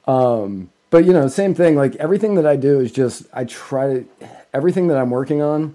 [0.07, 0.69] you.
[0.91, 1.75] but you know, same thing.
[1.75, 4.05] Like everything that I do is just I try to
[4.53, 5.75] everything that I'm working on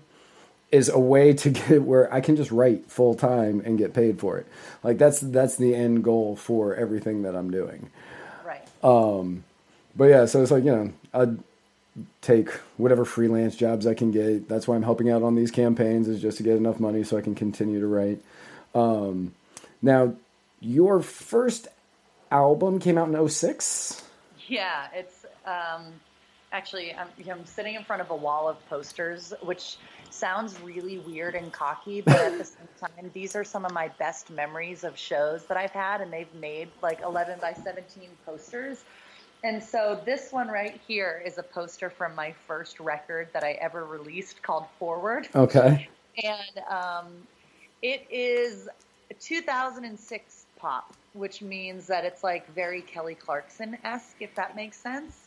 [0.71, 4.19] is a way to get where I can just write full time and get paid
[4.19, 4.45] for it.
[4.83, 7.89] Like that's that's the end goal for everything that I'm doing.
[8.83, 9.41] Right.
[9.95, 11.37] But yeah, so it's like, you know, I'd
[12.21, 14.49] take whatever freelance jobs I can get.
[14.49, 17.17] That's why I'm helping out on these campaigns is just to get enough money so
[17.17, 18.21] I can continue to write.
[18.73, 19.33] Um,
[19.81, 20.15] now,
[20.59, 21.67] your first
[22.31, 24.03] album came out in 06?
[24.47, 25.93] Yeah, it's um,
[26.51, 29.77] actually I'm, I'm sitting in front of a wall of posters, which
[30.13, 33.89] sounds really weird and cocky, but at the same time, these are some of my
[33.99, 38.83] best memories of shows that I've had, and they've made like 11 by 17 posters.
[39.43, 43.53] And so this one right here is a poster from my first record that I
[43.53, 45.89] ever released called Forward Okay.
[46.23, 47.07] and um,
[47.81, 48.69] it is
[49.11, 54.77] a 2006 pop, which means that it's like very Kelly Clarkson esque, if that makes
[54.77, 55.22] sense.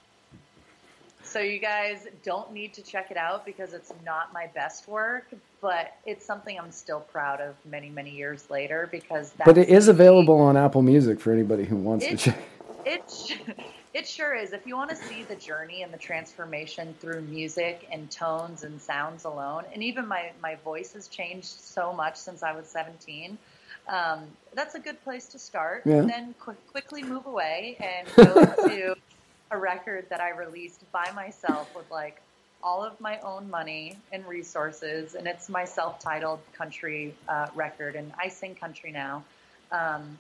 [1.27, 5.27] So you guys don't need to check it out because it's not my best work,
[5.61, 9.69] but it's something I'm still proud of many, many years later because that's But it
[9.69, 12.39] is available on Apple Music for anybody who wants to check.
[12.85, 13.39] it
[13.93, 14.53] it sure is.
[14.53, 18.81] If you want to see the journey and the transformation through music and tones and
[18.81, 23.37] sounds alone, and even my my voice has changed so much since I was 17.
[23.89, 25.83] Um, that's a good place to start.
[25.85, 25.97] Yeah.
[25.97, 28.97] And then qu- quickly move away and go to
[29.51, 32.21] a record that I released by myself with like
[32.63, 38.13] all of my own money and resources, and it's my self-titled country uh, record, and
[38.19, 39.25] I sing country now.
[39.71, 40.19] Um,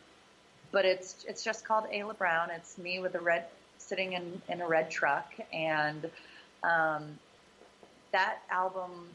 [0.70, 2.50] but it's it's just called Ayla Brown.
[2.50, 3.46] It's me with a red
[3.78, 6.08] sitting in, in a red truck, and
[6.62, 7.18] um,
[8.12, 9.08] that album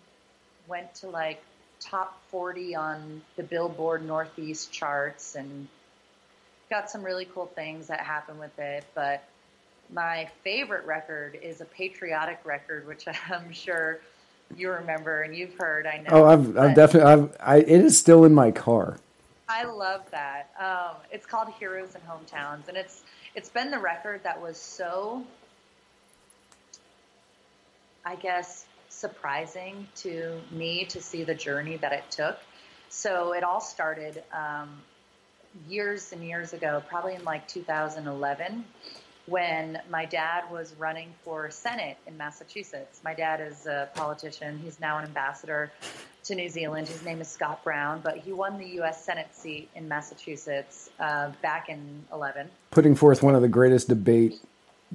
[0.67, 1.41] went to like
[1.79, 5.67] top 40 on the Billboard Northeast charts, and
[6.69, 8.83] got some really cool things that happened with it.
[8.95, 9.23] But
[9.93, 13.99] my favorite record is a patriotic record, which I'm sure
[14.55, 15.87] you remember and you've heard.
[15.87, 16.09] I know.
[16.09, 18.97] Oh, I've, I've definitely, I've, I, it is still in my car.
[19.47, 20.49] I love that.
[20.59, 23.03] Um, it's called Heroes and Hometowns, and it's
[23.35, 25.23] it's been the record that was so,
[28.05, 32.39] I guess, surprising to me to see the journey that it took.
[32.87, 34.69] So it all started um,
[35.67, 38.63] years and years ago, probably in like 2011,
[39.31, 42.99] when my dad was running for Senate in Massachusetts.
[43.03, 44.59] My dad is a politician.
[44.59, 45.71] He's now an ambassador
[46.25, 46.89] to New Zealand.
[46.89, 49.03] His name is Scott Brown, but he won the U.S.
[49.03, 52.49] Senate seat in Massachusetts uh, back in 11.
[52.71, 54.39] Putting forth one of the greatest debate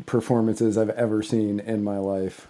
[0.05, 2.47] performances I've ever seen in my life.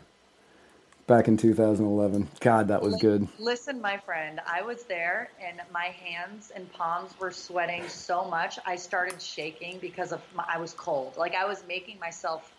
[1.06, 2.26] Back in 2011.
[2.40, 3.28] God, that was good.
[3.38, 8.58] Listen, my friend, I was there and my hands and palms were sweating so much.
[8.66, 11.16] I started shaking because of my, I was cold.
[11.16, 12.52] Like I was making myself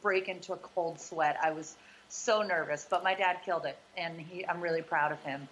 [0.00, 1.36] break into a cold sweat.
[1.42, 1.74] I was
[2.08, 5.48] so nervous, but my dad killed it and he I'm really proud of him.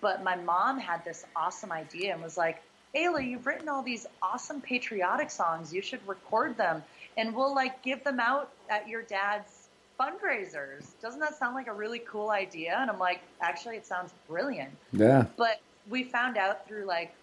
[0.00, 2.62] But my mom had this awesome idea and was like,
[2.96, 5.74] Ayla, you've written all these awesome patriotic songs.
[5.74, 6.82] You should record them
[7.18, 9.63] and we'll like give them out at your dad's
[9.98, 10.86] fundraisers.
[11.00, 12.76] Doesn't that sound like a really cool idea?
[12.78, 14.70] And I'm like, actually, it sounds brilliant.
[14.92, 15.26] Yeah.
[15.36, 17.14] But we found out through like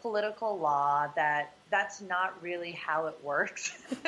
[0.00, 3.76] political law that that's not really how it works.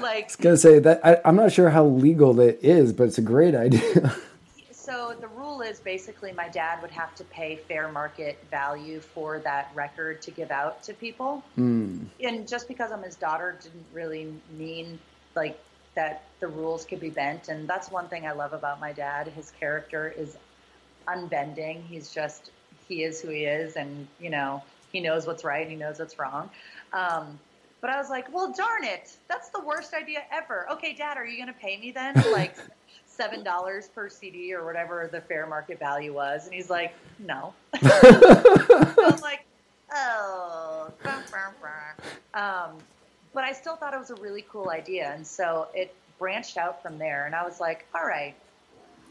[0.00, 3.04] like, I was gonna say that I, I'm not sure how legal that is, but
[3.04, 4.16] it's a great idea.
[4.72, 9.38] so the rule is basically my dad would have to pay fair market value for
[9.40, 11.44] that record to give out to people.
[11.58, 12.06] Mm.
[12.20, 14.98] And just because I'm his daughter didn't really mean
[15.36, 15.58] like
[15.98, 17.48] that the rules could be bent.
[17.48, 19.26] And that's one thing I love about my dad.
[19.34, 20.36] His character is
[21.08, 21.82] unbending.
[21.88, 22.52] He's just
[22.86, 25.98] he is who he is, and you know he knows what's right and he knows
[25.98, 26.50] what's wrong.
[26.92, 27.40] Um,
[27.80, 30.70] but I was like, well, darn it, that's the worst idea ever.
[30.70, 32.14] Okay, Dad, are you going to pay me then?
[32.32, 32.54] Like
[33.06, 37.52] seven dollars per CD or whatever the fair market value was, and he's like, no.
[37.82, 39.44] so I'm like,
[39.92, 40.92] oh.
[42.34, 42.78] Um,
[43.38, 46.82] but I still thought it was a really cool idea, and so it branched out
[46.82, 47.24] from there.
[47.24, 48.34] And I was like, all right,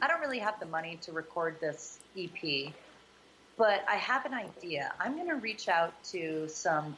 [0.02, 2.74] I don't really have the money to record this EP
[3.58, 4.94] but I have an idea.
[5.00, 6.96] I'm going to reach out to some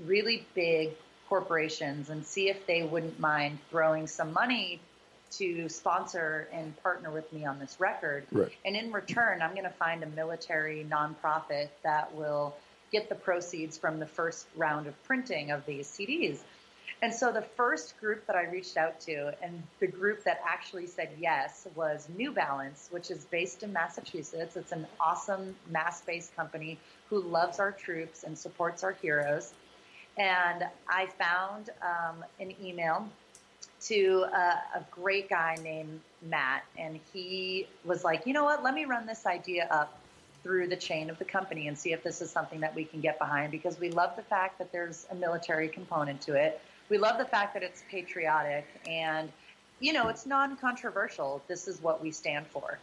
[0.00, 0.90] really big
[1.28, 4.80] corporations and see if they wouldn't mind throwing some money
[5.30, 8.26] to sponsor and partner with me on this record.
[8.32, 8.52] Right.
[8.64, 12.54] And in return, I'm going to find a military nonprofit that will
[12.90, 16.40] get the proceeds from the first round of printing of these CDs.
[17.02, 20.86] And so the first group that I reached out to, and the group that actually
[20.86, 24.56] said yes, was New Balance, which is based in Massachusetts.
[24.56, 26.78] It's an awesome mass based company
[27.10, 29.52] who loves our troops and supports our heroes.
[30.16, 33.08] And I found um, an email
[33.86, 38.74] to a, a great guy named Matt, and he was like, you know what, let
[38.74, 39.98] me run this idea up
[40.44, 43.00] through the chain of the company and see if this is something that we can
[43.00, 46.98] get behind because we love the fact that there's a military component to it we
[46.98, 49.30] love the fact that it's patriotic and
[49.80, 51.42] you know it's non-controversial.
[51.48, 52.78] This is what we stand for.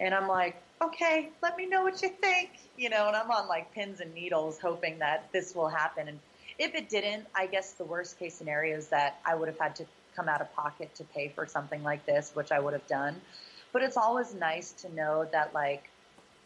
[0.00, 3.46] And i'm like okay let me know what you think you know and i'm on
[3.48, 6.08] like pins and needles hoping that this will happen.
[6.08, 6.18] And
[6.58, 9.76] if it didn't i guess the worst case scenario is that i would have had
[9.76, 9.84] to
[10.16, 13.20] come out of pocket to pay for something like this which i would have done.
[13.72, 15.90] But it's always nice to know that like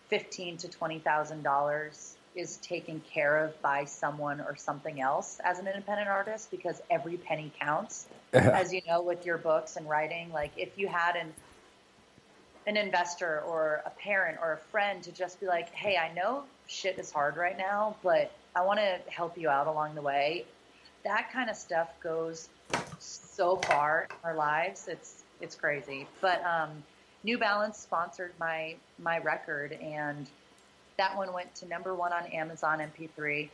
[0.08, 5.58] fifteen to twenty thousand dollars is taken care of by someone or something else as
[5.58, 8.06] an independent artist because every penny counts.
[8.32, 11.32] as you know, with your books and writing, like if you had an
[12.66, 16.44] an investor or a parent or a friend to just be like, "Hey, I know
[16.66, 20.44] shit is hard right now, but I want to help you out along the way."
[21.04, 22.48] That kind of stuff goes
[22.98, 24.88] so far in our lives.
[24.88, 26.06] It's it's crazy.
[26.20, 26.70] But um,
[27.22, 30.28] New Balance sponsored my my record and
[30.96, 33.48] that one went to number one on Amazon MP3,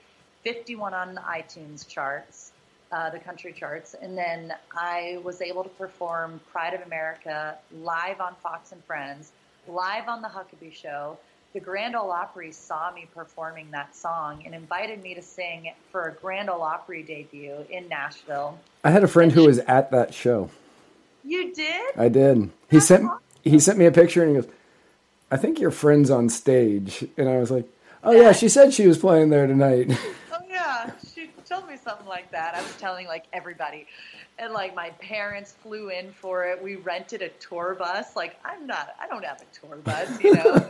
[0.45, 2.53] 51 on the iTunes charts,
[2.93, 3.95] uh, the country charts.
[4.01, 9.33] And then I was able to perform Pride of America live on Fox and Friends,
[9.69, 11.19] live on the Huckabee Show.
[11.53, 16.09] The Grand Ole Opry saw me performing that song and invited me to sing for
[16.09, 18.59] a Grand Ole Opry debut in Nashville.
[18.85, 20.49] I had a friend who was at that show.
[21.25, 21.97] You did?
[21.97, 22.51] I did.
[22.71, 23.19] He sent awesome.
[23.43, 24.51] he sent me a picture and he goes,
[25.31, 27.07] I think your friend's on stage.
[27.17, 27.67] And I was like,
[28.03, 29.91] oh, yeah, she said she was playing there tonight.
[30.33, 30.91] Oh, yeah.
[31.15, 32.55] She told me something like that.
[32.55, 33.87] I was telling like everybody.
[34.41, 36.63] And like my parents flew in for it.
[36.63, 38.17] We rented a tour bus.
[38.17, 40.67] Like I'm not, I don't have a tour bus, you know.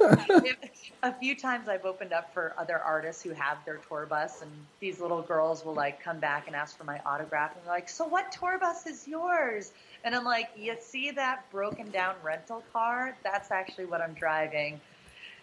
[1.04, 4.50] a few times I've opened up for other artists who have their tour bus, and
[4.80, 7.88] these little girls will like come back and ask for my autograph, and they're like,
[7.88, 9.72] "So what tour bus is yours?"
[10.04, 13.16] And I'm like, you see that broken down rental car?
[13.22, 14.80] That's actually what I'm driving.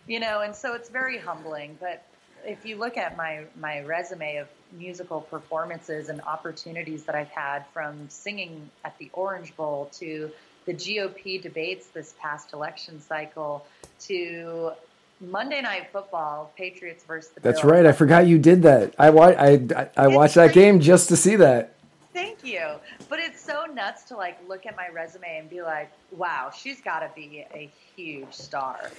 [0.07, 1.77] You know, and so it's very humbling.
[1.79, 2.03] But
[2.47, 7.65] if you look at my, my resume of musical performances and opportunities that I've had
[7.73, 10.31] from singing at the Orange Bowl to
[10.65, 13.65] the GOP debates this past election cycle
[14.01, 14.71] to
[15.19, 17.71] Monday Night Football, Patriots versus the That's Bills.
[17.71, 17.85] right.
[17.85, 18.93] I forgot you did that.
[18.97, 21.73] I wa- I, I, I watched that game just to see that.
[22.13, 22.65] Thank you.
[23.09, 26.81] But it's so nuts to like look at my resume and be like, wow, she's
[26.81, 28.91] got to be a huge star.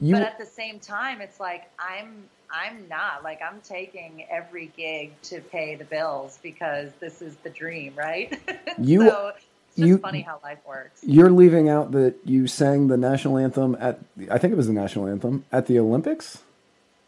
[0.00, 4.72] You, but at the same time, it's like I'm I'm not like I'm taking every
[4.76, 8.38] gig to pay the bills because this is the dream, right?
[8.78, 9.44] You so it's
[9.76, 11.00] just you, funny how life works.
[11.02, 13.98] You're leaving out that you sang the national anthem at
[14.30, 16.42] I think it was the national anthem at the Olympics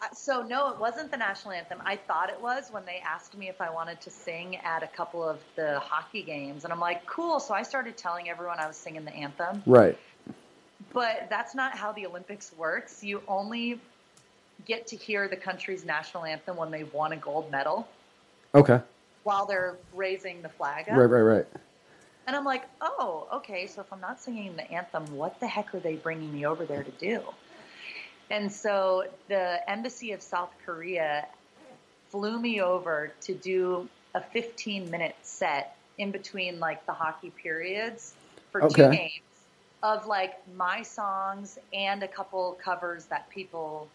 [0.03, 1.81] uh, so no, it wasn't the national anthem.
[1.85, 4.89] I thought it was when they asked me if I wanted to sing at a
[4.89, 7.39] couple of the hockey games, and I'm like, cool.
[7.39, 9.63] So I started telling everyone I was singing the anthem.
[9.65, 9.97] Right.
[10.93, 13.05] But that's not how the Olympics works.
[13.05, 13.81] You only
[14.67, 17.89] get to hear the country's national anthem when they've won a gold medal
[18.55, 18.81] Okay.
[19.25, 20.97] while they're raising the flag up.
[20.97, 21.47] Right, right, right.
[22.27, 23.67] And I'm like, oh, okay.
[23.67, 26.65] So if I'm not singing the anthem, what the heck are they bringing me over
[26.65, 27.23] there to do?
[28.31, 31.27] And so the embassy of South Korea
[32.11, 38.15] flew me over to do a 15 minute set in between like the hockey periods
[38.51, 39.23] for two games
[39.83, 43.89] of like my songs and a couple covers that people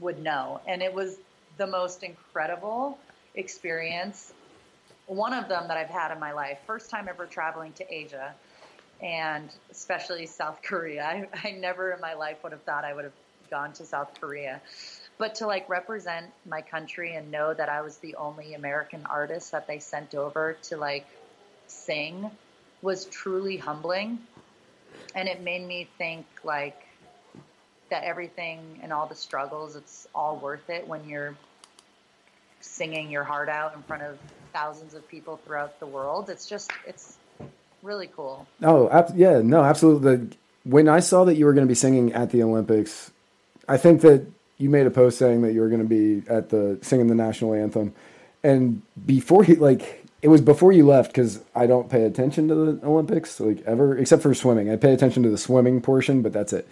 [0.00, 0.60] would know.
[0.66, 1.18] And it was
[1.58, 2.98] the most incredible
[3.34, 4.32] experience
[5.10, 6.58] one of them that I've had in my life.
[6.66, 8.32] First time ever traveling to Asia,
[9.02, 11.04] and especially South Korea.
[11.04, 13.12] I, I never in my life would have thought I would have
[13.50, 14.60] gone to South Korea.
[15.18, 19.52] But to like represent my country and know that I was the only American artist
[19.52, 21.06] that they sent over to like
[21.66, 22.30] sing
[22.80, 24.20] was truly humbling.
[25.14, 26.80] And it made me think like
[27.90, 31.34] that everything and all the struggles, it's all worth it when you're
[32.60, 34.18] singing your heart out in front of
[34.52, 36.30] thousands of people throughout the world.
[36.30, 37.16] It's just, it's
[37.82, 38.46] really cool.
[38.62, 40.36] Oh, ab- yeah, no, absolutely.
[40.64, 43.10] When I saw that you were going to be singing at the Olympics,
[43.68, 44.26] I think that
[44.58, 47.14] you made a post saying that you were going to be at the singing the
[47.14, 47.94] national anthem,
[48.44, 52.54] and before you like it was before you left because I don't pay attention to
[52.54, 54.70] the Olympics like ever except for swimming.
[54.70, 56.68] I pay attention to the swimming portion, but that's it.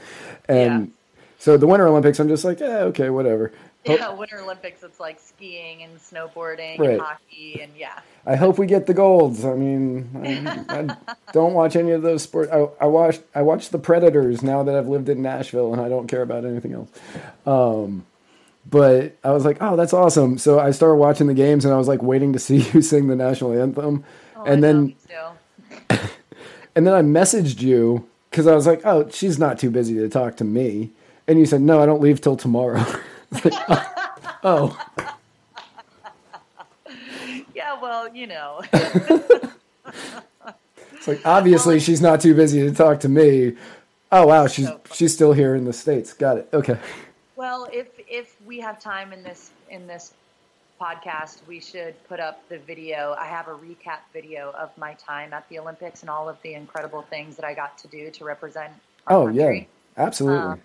[0.48, 0.92] And Yeah.
[1.38, 3.52] So the Winter Olympics, I'm just like, yeah, okay, whatever.
[3.86, 6.90] Hope- Yeah, Winter Olympics, it's like skiing and snowboarding Right.
[6.90, 8.00] and hockey and yeah.
[8.26, 9.44] I hope we get the golds.
[9.44, 10.10] I mean,
[10.68, 12.50] I, I don't watch any of those sports.
[12.52, 15.88] I, I watched I watched the Predators now that I've lived in Nashville, and I
[15.88, 16.88] don't care about anything else.
[17.46, 18.04] Um,
[18.68, 20.36] but I was like, oh, that's awesome.
[20.36, 23.06] So I started watching the games, and I was like waiting to see you sing
[23.06, 24.04] the national anthem,
[24.36, 24.94] Oh, and know, then
[26.74, 30.08] and then I messaged you because I was like, oh, she's not too busy to
[30.08, 30.90] talk to me,
[31.28, 32.84] and you said, no, I don't leave till tomorrow.
[33.44, 33.52] Like,
[34.42, 34.76] oh.
[37.54, 38.62] Yeah, well, you know.
[38.72, 39.46] It's
[41.06, 43.54] like obviously she's not too busy to talk to me.
[44.10, 46.12] Oh wow, she's So she's still here in the states.
[46.14, 46.48] Got it.
[46.54, 46.78] Okay.
[47.36, 50.14] well, if if we have time in this in this
[50.80, 53.14] podcast, we should put up the video.
[53.18, 56.54] I have a recap video of my time at the Olympics and all of the
[56.54, 58.72] incredible things that I got to do to represent
[59.06, 59.68] our Oh country.
[59.96, 60.38] yeah, absolutely.
[60.38, 60.60] Um,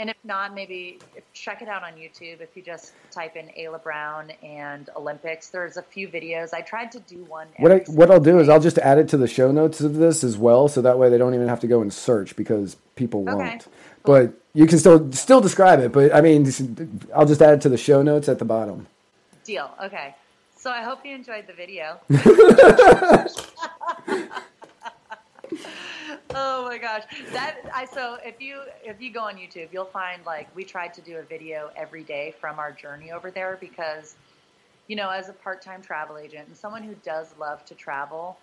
[0.00, 1.00] And if not, maybe
[1.34, 2.40] check it out on YouTube.
[2.40, 6.54] If you just type in Ayla Brown and Olympics, there's a few videos.
[6.54, 7.48] I tried to do one.
[7.56, 8.48] what I, what I'll do is.
[8.48, 11.10] I'll just add it to the show notes of this as well, so that way
[11.10, 13.34] they don't even have to go and search because people Okay.
[13.34, 13.66] won't.
[14.04, 15.90] But you can still still describe it.
[15.90, 16.44] But I mean,
[17.14, 18.86] I'll just add it to the show notes at the bottom.
[19.44, 19.68] deal.
[19.82, 20.14] Okay.
[20.56, 21.98] So I hope you enjoyed the video.
[26.34, 27.02] oh my gosh.
[27.32, 30.94] That I so if you if you go on YouTube, you'll find like we tried
[30.94, 34.16] to do a video every day from our journey over there because
[34.88, 38.38] you know, as a part-time travel agent and someone who does love to travel,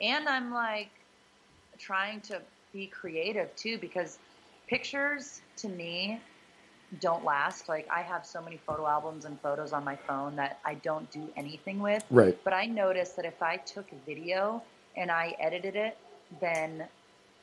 [0.00, 0.90] and I'm like
[1.78, 2.40] trying to
[2.72, 4.18] be creative too because
[4.68, 6.20] pictures to me
[7.00, 7.68] don't last.
[7.68, 11.10] Like I have so many photo albums and photos on my phone that I don't
[11.10, 12.04] do anything with.
[12.10, 12.38] Right.
[12.44, 14.62] But I noticed that if I took video
[14.96, 15.96] and I edited it,
[16.40, 16.84] then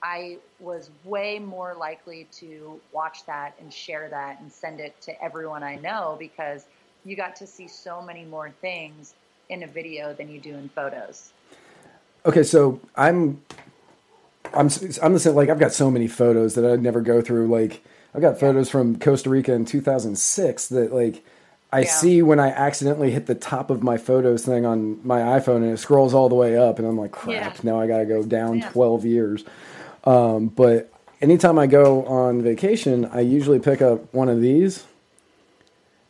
[0.01, 5.23] I was way more likely to watch that and share that and send it to
[5.23, 6.65] everyone I know because
[7.05, 9.13] you got to see so many more things
[9.49, 11.31] in a video than you do in photos.
[12.25, 13.41] Okay, so I'm
[14.53, 14.69] I'm
[15.01, 15.35] I'm the same.
[15.35, 17.47] Like I've got so many photos that I'd never go through.
[17.47, 17.83] Like
[18.13, 21.23] I've got photos from Costa Rica in 2006 that like
[21.71, 21.85] I Yeah.
[21.87, 25.71] see when I accidentally hit the top of my photos thing on my iPhone and
[25.73, 27.33] it scrolls all the way up, and I'm like, crap.
[27.33, 27.53] Yeah.
[27.63, 28.69] Now I got to go down Yeah.
[28.69, 29.43] 12 years.
[30.05, 30.91] Um, but
[31.21, 34.85] anytime I go on vacation, I usually pick up one of these,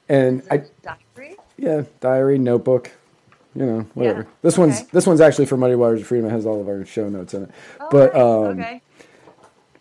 [0.07, 1.37] and I diary?
[1.57, 2.91] yeah, diary, notebook,
[3.55, 4.21] you know, whatever.
[4.21, 6.29] Yeah, This one's this one's actually for Muddy Waters of Freedom.
[6.29, 7.51] It has all of our show notes in it.
[7.79, 8.21] Oh, but nice.
[8.21, 8.81] um, okay.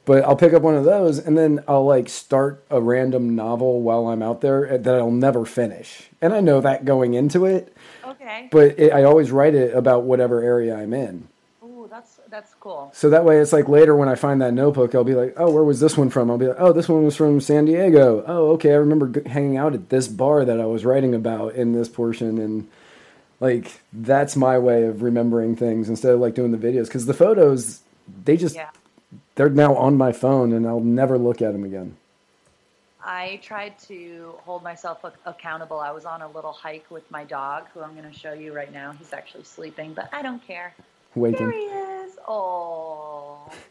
[0.05, 3.83] but I'll pick up one of those and then I'll like start a random novel
[3.83, 6.09] while I'm out there that I'll never finish.
[6.21, 7.75] And I know that going into it,
[8.07, 8.49] Okay.
[8.51, 11.29] but it, I always write it about whatever area I'm in.
[12.31, 12.91] That's cool.
[12.95, 15.51] So that way, it's like later when I find that notebook, I'll be like, "Oh,
[15.51, 18.23] where was this one from?" I'll be like, "Oh, this one was from San Diego."
[18.27, 21.55] Oh, okay, I remember g- hanging out at this bar that I was writing about
[21.55, 22.69] in this portion, and
[23.41, 27.15] like that's my way of remembering things instead of like doing the videos because the
[27.15, 27.81] photos
[28.25, 28.71] they just Yeah.
[29.37, 31.97] they're now on my phone and I'll never look at them again.
[33.03, 35.79] I tried to hold myself ac- accountable.
[35.79, 38.53] I was on a little hike with my dog, who I'm going to show you
[38.53, 38.93] right now.
[38.93, 40.75] He's actually sleeping, but I don't care.
[41.15, 42.13] There Waking, he is.
[42.27, 43.51] Oh.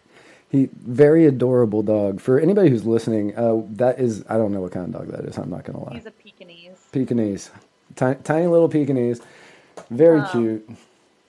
[0.50, 2.22] He very adorable dog.
[2.22, 5.26] For anybody who's listening, uh, that is I don't know what kind of dog that
[5.26, 5.38] is.
[5.38, 5.96] I'm not gonna lie.
[5.96, 6.88] He's a Pekingese.
[6.94, 7.52] Pekingese,
[7.98, 9.20] tiny, tiny little Pekingese,
[9.90, 10.70] very Um, cute.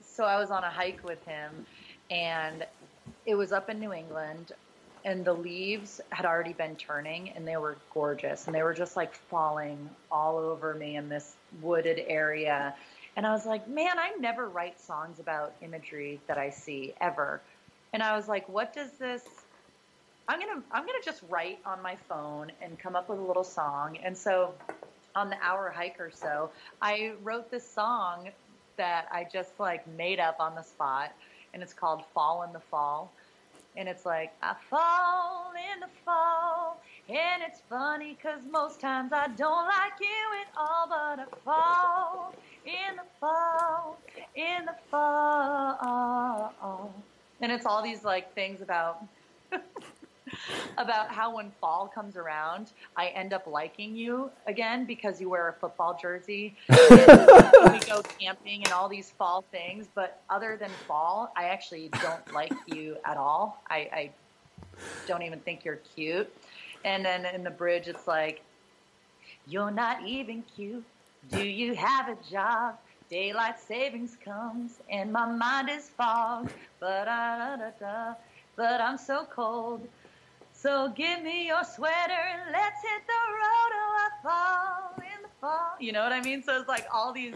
[0.00, 1.66] so I was on a hike with him,
[2.12, 2.64] and
[3.26, 4.52] it was up in New England,
[5.04, 8.96] and the leaves had already been turning, and they were gorgeous, and they were just
[8.96, 12.72] like falling all over me in this wooded area.
[13.18, 17.42] And I was like, man, I never write songs about imagery that I see ever.
[17.92, 19.24] And I was like, what does this?
[20.28, 23.42] I'm gonna I'm gonna just write on my phone and come up with a little
[23.42, 23.98] song.
[24.04, 24.54] And so
[25.16, 26.50] on the hour hike or so,
[26.80, 28.28] I wrote this song
[28.76, 31.12] that I just like made up on the spot,
[31.52, 33.10] and it's called "Fall in the Fall."
[33.76, 39.28] And it's like I fall in the fall, and it's funny cause most times I
[39.28, 40.06] don't like you
[40.42, 42.34] at all, but I fall
[42.66, 43.98] in the fall,
[44.34, 46.92] in the fall.
[47.40, 49.04] And it's all these like things about
[50.78, 55.48] about how when fall comes around, I end up liking you again because you wear
[55.48, 56.56] a football jersey.
[56.68, 59.86] We go camping and all these fall things.
[59.94, 63.62] But other than fall, I actually don't like you at all.
[63.68, 64.10] I, I
[65.06, 66.30] don't even think you're cute.
[66.84, 68.42] And then in the bridge, it's like,
[69.46, 70.84] you're not even cute.
[71.30, 72.76] Do you have a job?
[73.10, 76.50] Daylight savings comes and my mind is fog.
[76.80, 78.14] But da da da.
[78.56, 79.86] But I'm so cold.
[80.52, 83.72] So give me your sweater and let's hit the road.
[84.00, 85.74] I fall in the fall.
[85.80, 86.42] You know what I mean?
[86.42, 87.34] So it's like all these,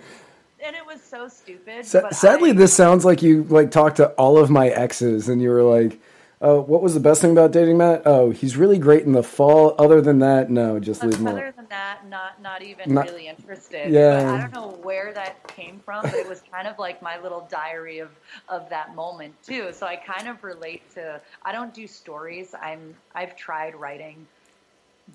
[0.64, 1.86] and it was so stupid.
[1.92, 5.40] But sadly, I- this sounds like you like talked to all of my exes, and
[5.40, 5.98] you were like,
[6.42, 8.02] "Oh, what was the best thing about dating Matt?
[8.04, 9.74] Oh, he's really great in the fall.
[9.78, 13.06] Other than that, no, just leave him alone." Other than that, not not even Not-
[13.06, 13.90] really interested.
[13.90, 14.24] Yeah.
[14.24, 17.18] But I don't know where that came from, but it was kind of like my
[17.20, 18.10] little diary of
[18.48, 19.72] of that moment too.
[19.72, 21.20] So I kind of relate to.
[21.44, 22.54] I don't do stories.
[22.60, 24.26] I'm I've tried writing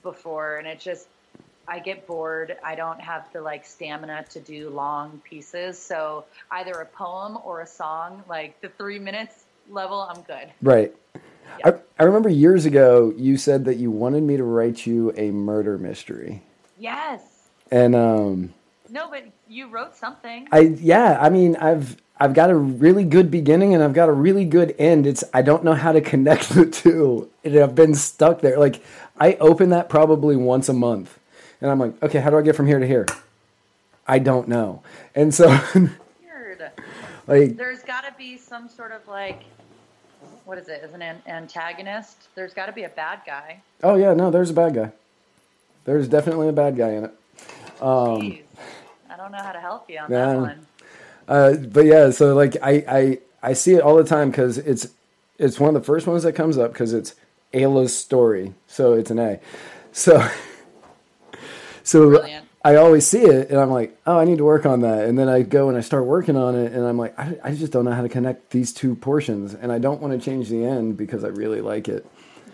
[0.02, 1.08] before, and it just
[1.68, 2.58] I get bored.
[2.64, 5.78] I don't have the like stamina to do long pieces.
[5.78, 10.52] So either a poem or a song, like the three minutes level, I'm good.
[10.62, 10.94] Right.
[11.64, 15.32] I, I remember years ago you said that you wanted me to write you a
[15.32, 16.44] murder mystery,
[16.78, 17.22] Yes.
[17.72, 18.54] and um,
[18.90, 20.48] No, but you wrote something.
[20.52, 24.14] I yeah, I mean, I've I've got a really good beginning and I've got a
[24.14, 25.08] really good end.
[25.08, 27.30] It's I don't know how to connect the two.
[27.44, 28.60] And I've been stuck there.
[28.60, 28.84] Like
[29.20, 31.18] I open that probably once a month,
[31.62, 33.06] and I'm like, okay, how do I get from here to here?
[34.08, 34.84] I don't know.
[35.16, 35.58] And so.
[37.28, 39.44] like, There's got to be some sort of like,
[40.46, 40.82] what is it?
[40.84, 42.28] Is an an- antagonist?
[42.36, 43.62] There's got to be a bad guy.
[43.84, 44.92] oh yeah, no, there's a bad guy.
[45.86, 47.14] There's definitely a bad guy in it.
[47.80, 48.42] Jeez.
[49.10, 50.26] I don't know how to help you on Um, Yeah.
[50.26, 50.68] that one.
[51.28, 54.88] Uh, but yeah, so like I, I I see it all the time because it's
[55.38, 57.14] it's one of the first ones that comes up because it's
[57.54, 59.40] Ayla's story, so it's an A.
[59.92, 60.26] So
[61.84, 62.47] so Brilliant.
[62.68, 65.18] I always see it and I'm like, oh, I need to work on that, and
[65.18, 67.72] then I go and I start working on it, and I'm like, I, I just
[67.72, 70.66] don't know how to connect these two portions, and I don't want to change the
[70.66, 72.06] end because I really like it.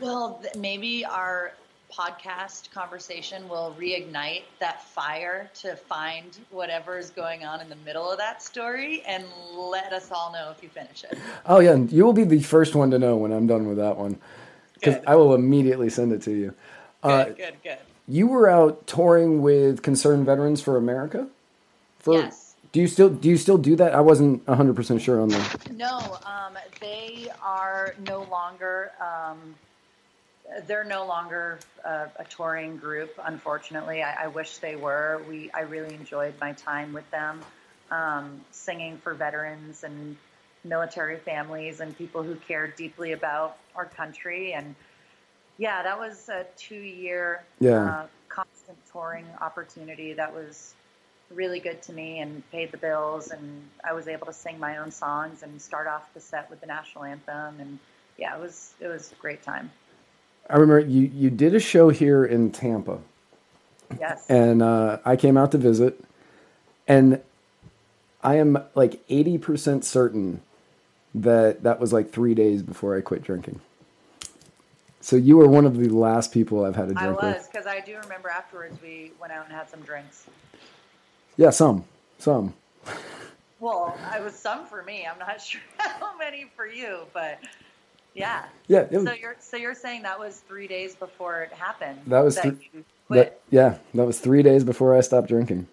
[0.02, 1.54] Well, th- maybe our
[1.92, 8.12] podcast conversation will reignite that fire to find whatever is going on in the middle
[8.12, 11.18] of that story and let us all know if you finish it.
[11.48, 13.78] Oh yeah, and you will be the first one to know when I'm done with
[13.78, 14.20] that one
[14.76, 16.54] because I will immediately send it to you.
[17.02, 17.78] Uh, Good, good, good.
[18.08, 21.28] You were out touring with Concerned Veterans for America.
[22.00, 22.56] For, Yes.
[22.74, 23.94] Do you still do you still do that?
[23.94, 25.72] I wasn't 100 percent sure on that.
[25.72, 28.92] No, um, they are no longer.
[29.00, 29.56] Um,
[30.68, 33.14] they're no longer uh, a touring group.
[33.24, 35.22] Unfortunately, I, I wish they were.
[35.30, 37.42] We I really enjoyed my time with them,
[37.92, 40.18] um, singing for veterans and
[40.64, 44.54] military families and people who care deeply about our country.
[44.54, 44.74] And
[45.58, 47.84] yeah, that was a two-year Yeah.
[47.84, 50.14] uh, constant touring opportunity.
[50.14, 50.74] That was
[51.32, 54.78] really good to me and paid the bills and I was able to sing my
[54.78, 57.80] own songs and start off the set with the national anthem and
[58.18, 59.72] yeah, it was it was a great time.
[60.50, 63.00] I remember you you did a show here in Tampa,
[64.00, 64.26] Yes.
[64.30, 66.04] and uh, I came out to visit,
[66.88, 67.22] and
[68.22, 70.42] I am like 80 percent certain
[71.16, 73.62] that that was like three days before I quit drinking.
[75.04, 77.68] So you were one of the last people I've had a drink I was because
[77.68, 80.28] I do remember afterwards we went out and had some drinks.
[81.36, 81.84] Yeah, some,
[82.20, 82.54] some.
[83.60, 85.06] Well, I was some for me.
[85.06, 87.40] I'm not sure how many for you, but
[88.14, 88.46] yeah.
[88.68, 92.00] Yeah, was, So you're so you're saying that was three days before it happened.
[92.08, 95.68] That was that three- That, yeah, that was three days before I stopped drinking.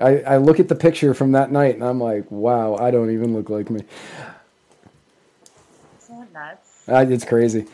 [0.00, 3.12] I, I look at the picture from that night and I'm like, wow, I don't
[3.12, 3.84] even look like me.
[6.02, 6.70] Isn't that nuts?
[6.70, 7.66] Uh, it's crazy.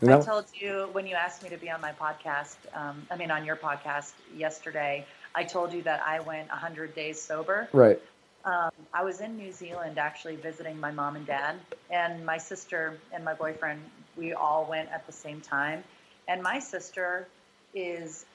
[0.00, 3.16] And I told you when you asked me to be on my podcast, um, I
[3.16, 7.68] mean, on your podcast yesterday, I told you that I went 100 days sober.
[7.72, 8.00] right.
[8.44, 11.56] Um, I was in New Zealand actually visiting my mom and dad,
[11.90, 13.80] and my sister and my boyfriend.
[14.18, 15.82] We all went at the same time,
[16.28, 17.26] and my sister
[17.74, 18.26] is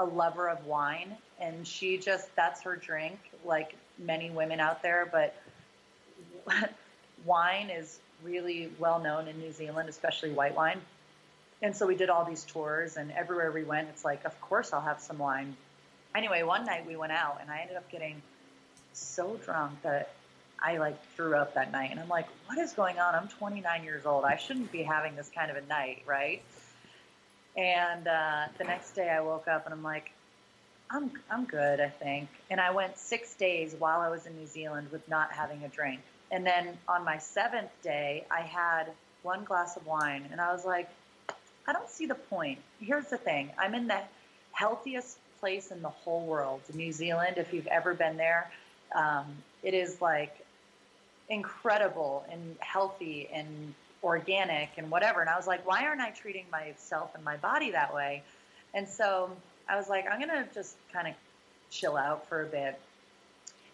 [0.00, 5.08] a lover of wine, and she just that's her drink, like many women out there.
[5.10, 5.36] But
[7.24, 10.80] wine is really well known in New Zealand, especially white wine.
[11.62, 14.72] And so we did all these tours, and everywhere we went, it's like, of course
[14.72, 15.56] I'll have some wine.
[16.14, 18.22] Anyway, one night we went out, and I ended up getting
[18.92, 20.10] so drunk that
[20.62, 21.90] I like threw up that night.
[21.90, 23.14] And I'm like, what is going on?
[23.14, 24.24] I'm 29 years old.
[24.24, 26.42] I shouldn't be having this kind of a night, right?
[27.56, 30.12] And uh, the next day I woke up and I'm like,
[30.90, 32.28] I'm, I'm good, I think.
[32.50, 35.68] And I went six days while I was in New Zealand with not having a
[35.68, 36.00] drink.
[36.30, 38.86] And then on my seventh day, I had
[39.22, 40.28] one glass of wine.
[40.30, 40.88] And I was like,
[41.66, 42.58] I don't see the point.
[42.80, 44.00] Here's the thing I'm in the
[44.52, 47.38] healthiest place in the whole world, New Zealand.
[47.38, 48.50] If you've ever been there,
[48.94, 49.26] um,
[49.62, 50.36] it is like
[51.28, 55.20] incredible and healthy and organic and whatever.
[55.20, 58.22] And I was like, why aren't I treating myself and my body that way?
[58.74, 59.30] And so
[59.68, 61.14] I was like, I'm going to just kind of
[61.70, 62.78] chill out for a bit.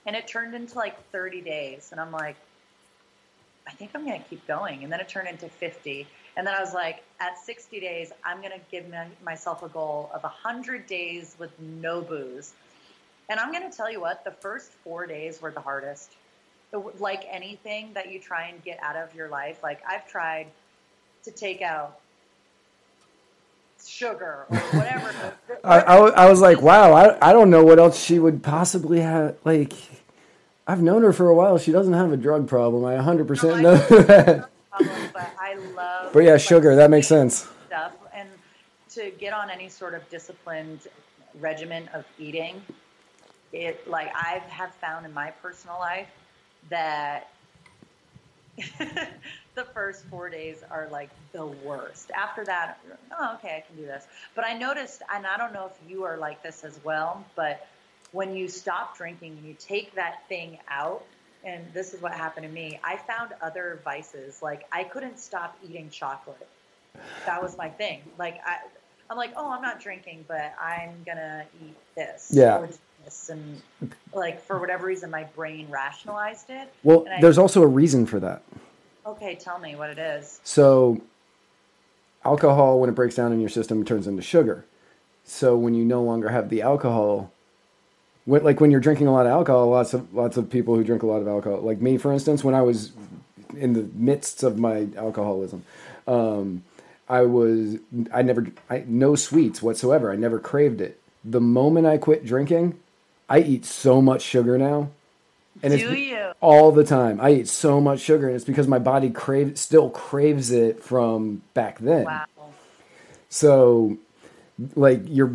[0.06, 1.88] And it turned into like 30 days.
[1.90, 2.36] And I'm like,
[3.66, 4.84] I think I'm going to keep going.
[4.84, 6.06] And then it turned into 50.
[6.36, 9.68] And then I was like, at 60 days, I'm going to give my, myself a
[9.68, 12.52] goal of 100 days with no booze.
[13.28, 16.12] And I'm going to tell you what, the first four days were the hardest.
[16.98, 20.46] Like anything that you try and get out of your life, like I've tried
[21.24, 21.98] to take out
[23.88, 25.34] sugar or whatever.
[25.64, 29.00] I, I, I was like, wow, I, I don't know what else she would possibly
[29.00, 29.36] have.
[29.44, 29.72] Like,
[30.66, 31.58] I've known her for a while.
[31.58, 32.84] She doesn't have a drug problem.
[32.84, 34.48] I 100% No, know that.
[34.70, 36.12] problem, but I love.
[36.12, 37.48] But yeah, like, sugar, that makes sense.
[37.66, 38.28] Stuff and
[38.90, 40.80] to get on any sort of disciplined
[41.40, 42.62] regimen of eating,
[43.52, 46.08] it like I have found in my personal life
[46.70, 47.28] that
[49.56, 52.10] the first four days are like the worst.
[52.12, 52.78] After that,
[53.18, 54.06] oh, okay, I can do this.
[54.36, 57.66] But I noticed, and I don't know if you are like this as well, but
[58.12, 61.02] when you stop drinking and you take that thing out,
[61.42, 64.42] and this is what happened to me, I found other vices.
[64.42, 66.46] Like I couldn't stop eating chocolate.
[67.24, 68.02] That was my thing.
[68.18, 68.58] Like I,
[69.10, 72.30] I'm like, oh, I'm not drinking, but I'm gonna eat this.
[72.32, 72.66] Yeah.
[73.04, 73.28] this.
[73.30, 73.62] And
[74.12, 76.72] like for whatever reason, my brain rationalized it.
[76.82, 78.42] Well, I- there's also a reason for that.
[79.06, 80.40] Okay, tell me what it is.
[80.42, 81.00] So,
[82.24, 84.64] alcohol, when it breaks down in your system, turns into sugar.
[85.24, 87.30] So, when you no longer have the alcohol,
[88.24, 90.82] when, like when you're drinking a lot of alcohol, lots of lots of people who
[90.82, 92.92] drink a lot of alcohol, like me, for instance, when I was
[93.56, 95.64] in the midst of my alcoholism,
[96.08, 96.64] um,
[97.08, 97.76] I was
[98.12, 100.10] I never I no sweets whatsoever.
[100.10, 101.00] I never craved it.
[101.24, 102.76] The moment I quit drinking,
[103.28, 104.90] I eat so much sugar now.
[105.62, 106.32] And Do you?
[106.40, 107.20] all the time.
[107.20, 111.42] I eat so much sugar, and it's because my body crave still craves it from
[111.54, 112.04] back then.
[112.04, 112.26] Wow.
[113.28, 113.98] So,
[114.74, 115.32] like you're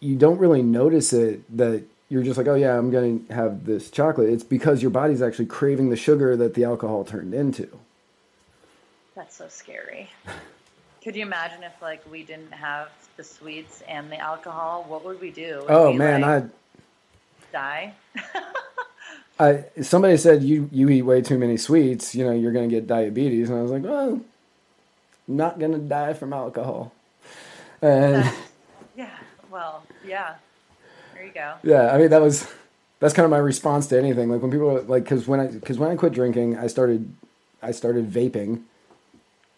[0.00, 3.90] you don't really notice it that you're just like, oh yeah, I'm gonna have this
[3.90, 4.28] chocolate.
[4.30, 7.68] It's because your body's actually craving the sugar that the alcohol turned into.
[9.14, 10.10] That's so scary.
[11.02, 14.84] Could you imagine if like we didn't have the sweets and the alcohol?
[14.88, 15.66] What would we do?
[15.68, 16.46] Would Oh we, man, like, I.
[17.52, 17.94] die.
[19.42, 22.88] I, somebody said you you eat way too many sweets, you know, you're gonna get
[22.88, 26.92] diabetes, and I was like, well, I'm not gonna die from alcohol.
[27.82, 28.32] And
[28.94, 29.18] yeah.
[29.50, 30.36] Well, yeah.
[31.14, 31.56] There you go.
[31.64, 32.48] yeah, I mean that was
[33.00, 34.30] that's kind of my response to anything.
[34.30, 37.14] Like when people are, like, because when I because when I quit drinking, I started
[37.62, 38.62] I started vaping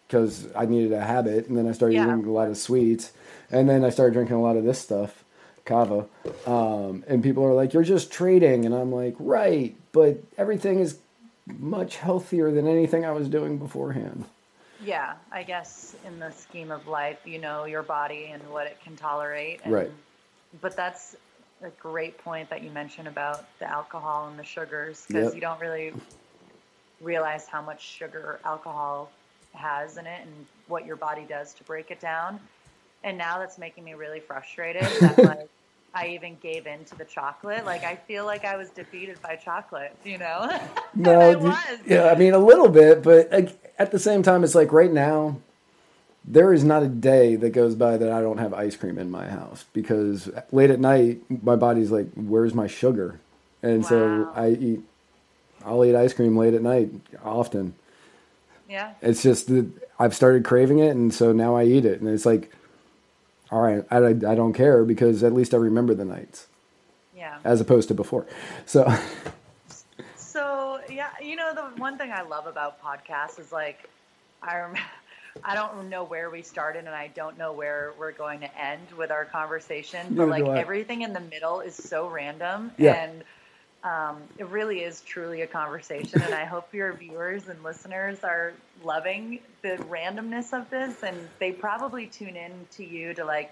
[0.07, 3.13] because I needed a habit, and then I started Yeah, eating a lot of sweets,
[3.51, 5.24] and then I started drinking a lot of this stuff,
[5.65, 6.05] kava,
[6.45, 10.99] um, and people are like, "You're just trading," and I'm like, "Right," but everything is
[11.47, 14.25] much healthier than anything I was doing beforehand.
[14.83, 18.77] Yeah, I guess in the scheme of life, you know your body and what it
[18.83, 19.61] can tolerate.
[19.63, 19.91] And, Right.
[20.61, 21.15] But that's
[21.61, 25.35] a great point that you mentioned about the alcohol and the sugars because Yep.
[25.35, 25.93] you don't really
[27.01, 29.11] realize how much sugar alcohol
[29.53, 32.39] has in it and what your body does to break it down.
[33.03, 35.49] And now that's making me really frustrated that like
[35.93, 37.65] I even gave in to the chocolate.
[37.65, 40.49] Like I feel like I was defeated by chocolate, you know?
[40.97, 41.57] No, I was.
[41.85, 43.29] yeah, I mean a little bit, but
[43.77, 45.37] at the same time, it's like right now,
[46.23, 49.11] there is not a day that goes by that I don't have ice cream in
[49.11, 53.19] my house because late at night, my body's like, "Where's my sugar?"
[53.61, 54.79] And so I eat,
[55.65, 56.91] I'll eat ice cream late at night
[57.23, 57.75] often.
[58.69, 58.93] Yeah.
[59.01, 59.69] It's just that
[59.99, 62.51] I've started craving it, and so now I eat it, and it's like,
[63.51, 66.47] all right, I, I don't care because at least I remember the nights
[67.15, 67.37] Yeah.
[67.43, 68.25] as opposed to before.
[68.65, 68.91] So
[70.15, 73.89] So yeah, you know the one thing I love about podcasts is like
[74.41, 74.75] I rem-
[75.43, 78.91] I don't know where we started and I don't know where we're going to end
[78.97, 82.93] with our conversation, but Neither like everything in the middle is so random Yeah.
[82.93, 83.23] and
[83.85, 88.51] um, it really is truly a conversation and I hope your viewers and listeners are
[88.83, 93.51] loving the randomness of this and they probably tune in to you to like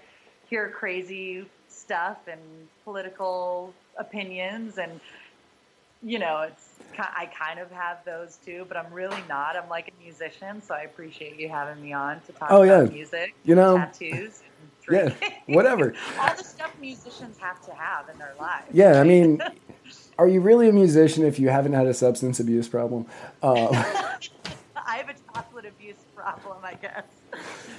[0.49, 2.41] hear crazy stuff and
[2.84, 4.99] political opinions and
[6.05, 6.69] you know, it's
[6.99, 9.55] I kind of have those too, but I'm really not.
[9.55, 12.86] I'm like a musician, so I appreciate you having me on to talk Oh, about
[12.88, 12.91] yeah.
[12.91, 14.41] music, You know, tattoos,
[14.91, 15.09] yeah,
[15.47, 15.93] whatever.
[16.19, 18.67] All the stuff musicians have to have in their lives.
[18.73, 19.41] Yeah, I mean,
[20.18, 23.05] are you really a musician if you haven't had a substance abuse problem?
[23.41, 23.68] Uh,
[24.76, 27.03] I have a chocolate abuse problem, I guess.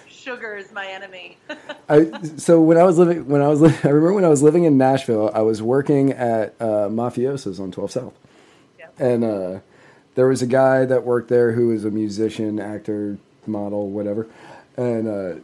[0.09, 1.37] Sugar is my enemy.
[1.89, 4.43] I, so when I was living, when I was, li- I remember when I was
[4.43, 8.15] living in Nashville, I was working at uh, Mafiaoza's on 12 South,
[8.79, 8.87] Yeah.
[8.99, 9.59] and uh,
[10.15, 14.27] there was a guy that worked there who was a musician, actor, model, whatever,
[14.77, 15.35] and uh,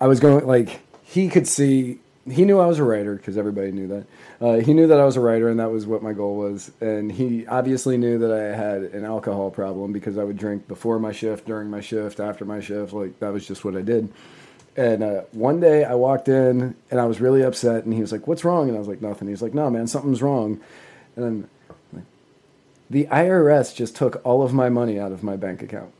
[0.00, 1.98] I was going like he could see.
[2.30, 4.06] He knew I was a writer because everybody knew that.
[4.40, 6.70] Uh, he knew that I was a writer, and that was what my goal was.
[6.80, 11.00] And he obviously knew that I had an alcohol problem because I would drink before
[11.00, 12.92] my shift, during my shift, after my shift.
[12.92, 14.12] Like that was just what I did.
[14.76, 18.12] And uh, one day I walked in and I was really upset, and he was
[18.12, 20.60] like, "What's wrong?" And I was like, "Nothing." He's like, "No, man, something's wrong."
[21.16, 21.48] And then
[21.92, 22.04] like,
[22.88, 25.92] the IRS just took all of my money out of my bank account,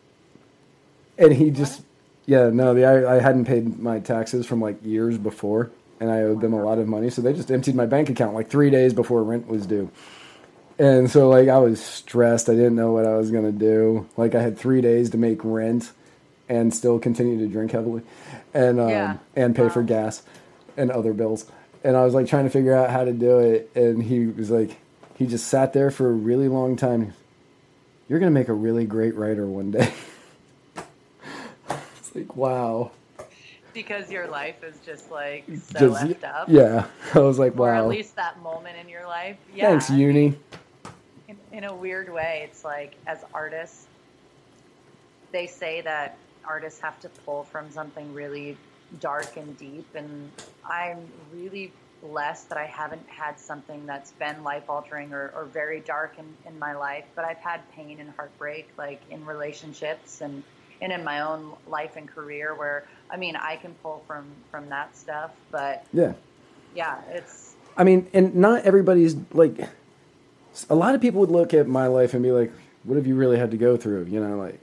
[1.18, 1.82] and he just,
[2.26, 5.70] yeah, no, the I, I hadn't paid my taxes from like years before,
[6.03, 8.34] and I owed them a lot of money, so they just emptied my bank account
[8.34, 9.88] like three days before rent was due.
[10.76, 12.48] And so like I was stressed.
[12.48, 14.09] I didn't know what I was gonna do.
[14.16, 15.92] Like I had three days to make rent
[16.48, 18.03] and still continue to drink heavily,
[18.53, 19.16] and um, Yeah.
[19.36, 20.22] and pay for gas
[20.76, 21.46] and other bills.
[21.84, 23.70] And I was like trying to figure out how to do it.
[23.76, 24.76] And he was like,
[25.16, 27.14] he just sat there for a really long time.
[28.09, 29.92] You're gonna make a really great writer one day.
[31.98, 32.90] it's like wow.
[33.72, 36.48] Because your life is just like so Just- effed up.
[36.48, 37.66] Yeah, I was like wow.
[37.66, 39.36] Or at least that moment in your life.
[39.54, 39.68] Yeah.
[39.70, 40.36] Thanks, uni.
[41.28, 43.86] in, in a weird way, it's like as artists,
[45.32, 48.56] they say that artists have to pull from something really
[49.00, 50.30] dark and deep, and
[50.68, 55.78] I'm really blessed that I haven't had something that's been life altering or, or very
[55.80, 60.42] dark in, in my life, but I've had pain and heartbreak, like in relationships and
[60.80, 64.68] and in my own life and career, where I mean, I can pull from from
[64.70, 66.14] that stuff, but Yeah.
[66.74, 69.56] yeah, it's I mean, and not everybody's like.
[70.68, 72.52] A lot of people would look at my life and be like,
[72.84, 74.58] "What have you really had to go through?" You know, like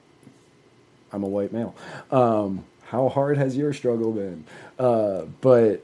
[1.12, 1.76] I'm a white male.
[2.12, 4.44] Um, how hard has your struggle been?
[4.78, 5.84] Uh, but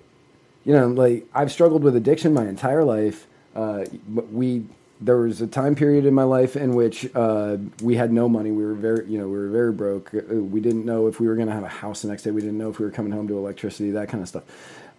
[0.63, 3.25] you know, like I've struggled with addiction my entire life.
[3.55, 3.85] Uh,
[4.31, 4.65] we
[5.01, 8.51] there was a time period in my life in which uh, we had no money.
[8.51, 10.13] We were very, you know, we were very broke.
[10.13, 12.31] Uh, We didn't know if we were going to have a house the next day.
[12.31, 14.43] We didn't know if we were coming home to electricity, that kind of stuff.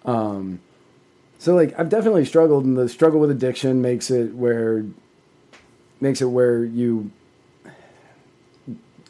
[0.05, 0.61] Um,
[1.39, 4.85] so like I've definitely struggled, and the struggle with addiction makes it where
[6.01, 7.11] makes it where you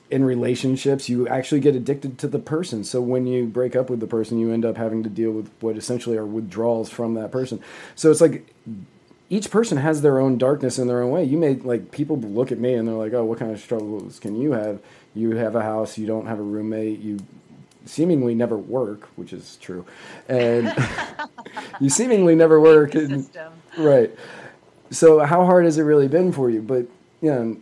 [0.09, 2.85] in relationships you actually get addicted to the person.
[2.85, 5.51] So when you break up with the person, you end up having to deal with
[5.61, 7.61] what essentially are withdrawals from that person.
[7.97, 8.47] So it's like
[9.29, 11.25] each person has their own darkness in their own way.
[11.25, 14.21] You may like people look at me and they're like, "Oh, what kind of struggles
[14.21, 14.81] can you have?
[15.15, 17.19] You have a house, you don't have a roommate, you
[17.85, 19.85] seemingly never work, which is true,
[20.29, 20.73] and
[21.81, 23.29] you seemingly never work." And,
[23.79, 24.11] right.
[24.91, 26.63] So how hard has it really been for you?
[26.63, 26.87] But
[27.21, 27.57] you know,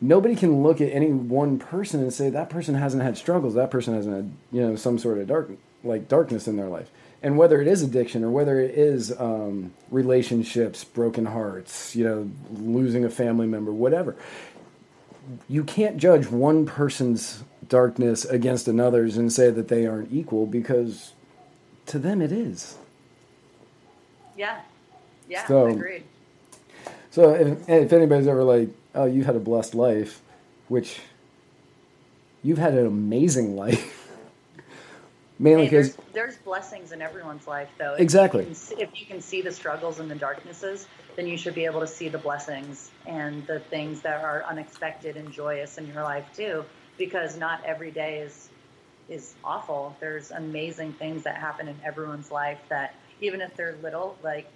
[0.00, 3.54] nobody can look at any one person and say that person hasn't had struggles.
[3.54, 5.50] That person hasn't had you know some sort of dark
[5.84, 6.90] like darkness in their life.
[7.26, 12.30] And whether it is addiction or whether it is um, relationships, broken hearts, you know,
[12.52, 14.14] losing a family member, whatever,
[15.48, 21.14] you can't judge one person's darkness against another's and say that they aren't equal because
[21.86, 22.76] to them it is.
[24.36, 24.60] Yeah.
[25.28, 26.04] Yeah, So- agreed.
[27.10, 30.22] So if, if anybody's ever like, oh, you've had a blessed life,
[30.68, 31.00] which
[32.44, 34.05] you've had an amazing life,
[35.38, 37.94] mainly Hey, there's, because there's blessings in everyone's life, though.
[37.94, 38.46] If Exactly.
[38.48, 41.64] You see, if you can see the struggles and the darknesses, then you should be
[41.64, 46.02] able to see the blessings and the things that are unexpected and joyous in your
[46.02, 46.64] life too.
[46.98, 48.48] Because not every day is
[49.08, 49.96] is awful.
[50.00, 54.50] There's amazing things that happen in everyone's life that even if they're little, like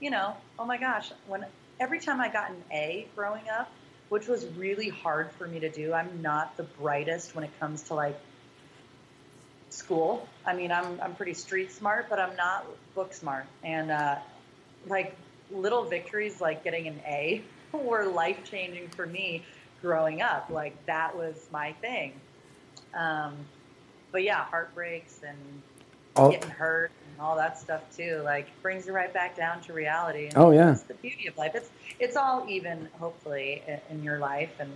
[0.00, 1.44] you know, oh my gosh, when
[1.78, 3.70] every time I got an A growing up,
[4.08, 5.94] which was really hard for me to do.
[5.94, 8.20] I'm not the brightest when it comes to like
[9.72, 10.26] school.
[10.46, 13.46] I mean, I'm I'm pretty street smart, but I'm not book smart.
[13.64, 14.16] And uh,
[14.86, 15.16] like
[15.50, 17.42] little victories, like getting an A,
[17.72, 19.42] were life changing for me
[19.80, 20.48] growing up.
[20.50, 22.12] Like that was my thing.
[22.94, 23.34] Um,
[24.10, 25.38] but yeah, heartbreaks and
[26.16, 29.72] All- getting hurt and all that stuff too, like brings you right back down to
[29.72, 30.26] reality.
[30.26, 30.66] And Oh, yeah.
[30.66, 31.52] that's the beauty of life.
[31.54, 34.52] It's it's all even, hopefully, i- in your life.
[34.60, 34.70] And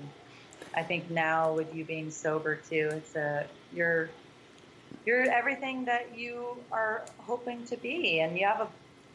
[0.75, 4.09] I think now with you being sober too, it's a you're
[5.05, 8.69] you're everything that you are hoping to be, and you have a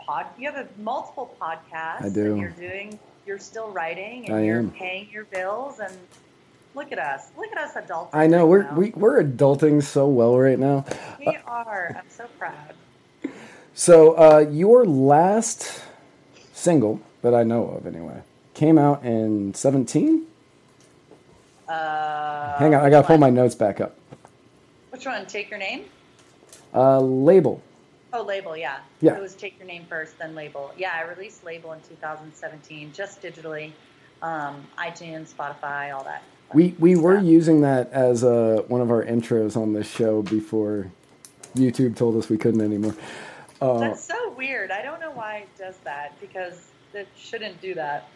[0.03, 2.05] pod, you have a multiple podcasts.
[2.05, 2.33] I do.
[2.33, 4.71] And you're doing, you're still writing, and I you're am.
[4.71, 5.93] paying your bills, and
[6.75, 8.15] look at us, look at us adults.
[8.15, 8.73] I know right we're now.
[8.75, 10.85] we, we're adulting so well right now.
[11.19, 11.95] we are.
[11.97, 12.55] I'm so proud.
[13.73, 15.81] So uh, your last
[16.53, 18.21] single that I know of, anyway,
[18.53, 20.25] came out in seventeen.
[21.67, 23.95] Uh, Hang on, I gotta pull my notes back up.
[25.01, 25.25] Which one?
[25.25, 25.85] Take your name.
[26.75, 27.59] Uh, label.
[28.13, 28.81] Oh, label, yeah.
[28.99, 29.15] Yeah.
[29.15, 30.71] It was take your name first, then label.
[30.77, 33.71] Yeah, I released label in 2017, just digitally,
[34.21, 36.21] um, iTunes, Spotify, all that.
[36.53, 40.91] We we were using that as uh, one of our intros on this show before
[41.55, 42.95] YouTube told us we couldn't anymore.
[43.59, 44.69] Uh, That's so weird.
[44.69, 48.07] I don't know why it does that because it shouldn't do that.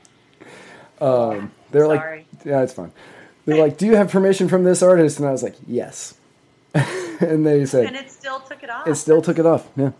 [1.01, 2.27] um, they're Sorry.
[2.31, 2.91] like, yeah, it's fine.
[3.45, 5.17] They're like, do you have permission from this artist?
[5.17, 6.13] And I was like, yes.
[7.19, 8.87] and they said, And it still took it off.
[8.87, 9.67] It still took it off.
[9.75, 9.91] Yeah.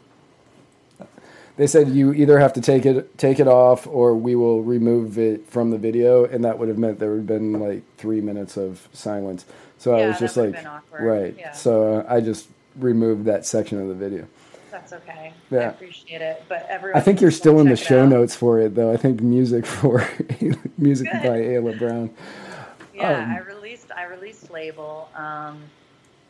[1.58, 5.18] They said you either have to take it take it off or we will remove
[5.18, 8.20] it from the video, and that would have meant there would have been like three
[8.20, 9.46] minutes of silence.
[9.78, 11.04] So I was just like, have been awkward.
[11.04, 11.36] right.
[11.38, 11.54] Yeah.
[11.54, 14.28] So uh, I just removed that section of the video.
[14.70, 15.32] That's okay.
[15.50, 15.60] Yeah.
[15.60, 16.44] I appreciate it.
[16.50, 18.92] But everyone I think you're still in the show notes for it, though.
[18.92, 20.06] I think music for
[20.78, 21.24] music Good.
[21.24, 22.10] by Ayla Brown.
[22.94, 25.62] Yeah, Um, I released I released label, um,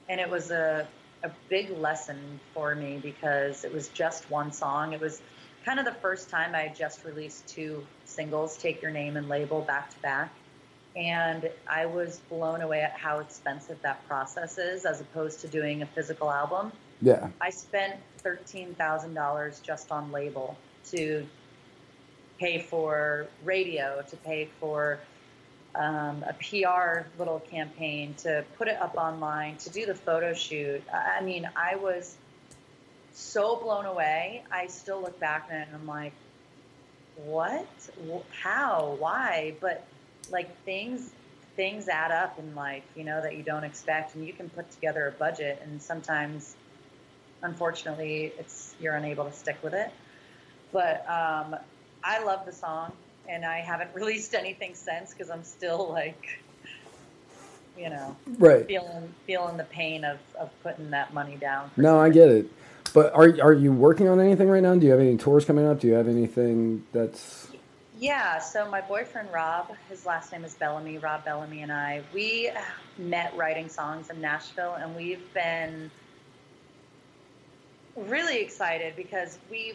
[0.09, 0.87] and it was a
[1.23, 4.93] a big lesson for me because it was just one song.
[4.93, 5.21] It was
[5.65, 9.27] kind of the first time I had just released two singles, "Take Your Name" and
[9.27, 10.31] "Label" back to back,
[10.95, 15.81] and I was blown away at how expensive that process is as opposed to doing
[15.81, 16.71] a physical album.
[17.01, 17.29] Yeah.
[17.41, 20.55] I spent thirteen thousand dollars just on label
[20.91, 21.25] to
[22.39, 24.99] pay for radio, to pay for
[25.77, 30.81] um, a PR little campaign, to put it up online, to do the photo shoot.
[30.91, 32.15] I mean, I was
[33.13, 34.43] so blown away.
[34.51, 36.13] I still look back on it and I'm like,
[37.25, 37.67] what?
[38.43, 38.95] How?
[38.99, 39.55] Why?
[39.61, 39.85] But
[40.31, 41.11] like things
[41.55, 44.69] things add up in life, you know, that you don't expect, and you can put
[44.71, 46.57] together a budget, and sometimes
[47.45, 49.91] unfortunately it's you're unable to stick with it
[50.71, 51.55] but um,
[52.03, 52.91] i love the song
[53.29, 56.39] and i haven't released anything since because i'm still like
[57.77, 58.65] you know Right.
[58.67, 62.47] feeling feeling the pain of, of putting that money down No, I get it.
[62.93, 64.73] But are are you working on anything right now?
[64.75, 65.81] Do you have any tours coming up?
[65.81, 67.49] Do you have anything that's
[67.99, 72.49] Yeah, so my boyfriend Rob, his last name is Bellamy, Rob Bellamy, and I, we
[72.97, 75.91] met writing songs in Nashville, and we've been
[77.95, 79.73] really excited because we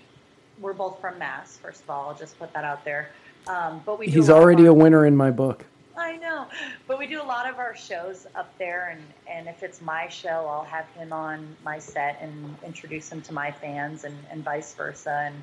[0.60, 1.58] we're both from Mass.
[1.58, 3.10] First of all, I'll just put that out there.
[3.46, 5.64] Um, but we do He's a lot of already a winner in my book.
[5.96, 6.46] I know,
[6.86, 10.08] but we do a lot of our shows up there, and and if it's my
[10.08, 14.42] show, I'll have him on my set and introduce him to my fans, and and
[14.42, 15.34] vice versa, and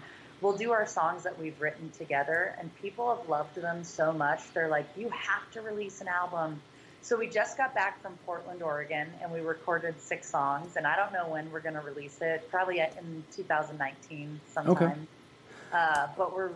[0.42, 4.52] we'll do our songs that we've written together, and people have loved them so much.
[4.54, 6.62] They're like, you have to release an album.
[7.02, 10.96] So we just got back from Portland, Oregon, and we recorded six songs, and I
[10.96, 12.50] don't know when we're going to release it.
[12.50, 15.08] Probably in 2019 sometime.
[15.72, 16.50] Uh, but we're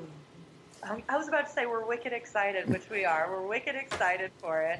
[0.83, 3.29] I I was about to say we're wicked excited, which we are.
[3.29, 4.79] We're wicked excited for it.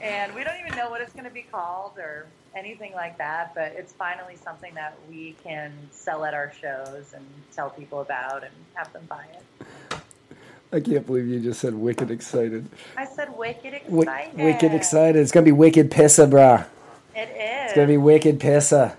[0.00, 2.26] And we don't even know what it's going to be called or
[2.56, 7.24] anything like that, but it's finally something that we can sell at our shows and
[7.54, 10.00] tell people about and have them buy it.
[10.72, 12.66] I can't believe you just said wicked excited.
[12.96, 14.36] I said wicked Wi- excited.
[14.44, 15.20] wicked excited.
[15.20, 16.66] It's gonna be wicked pissa, brah.
[17.14, 17.66] It is.
[17.66, 18.94] It's gonna be wicked pissa.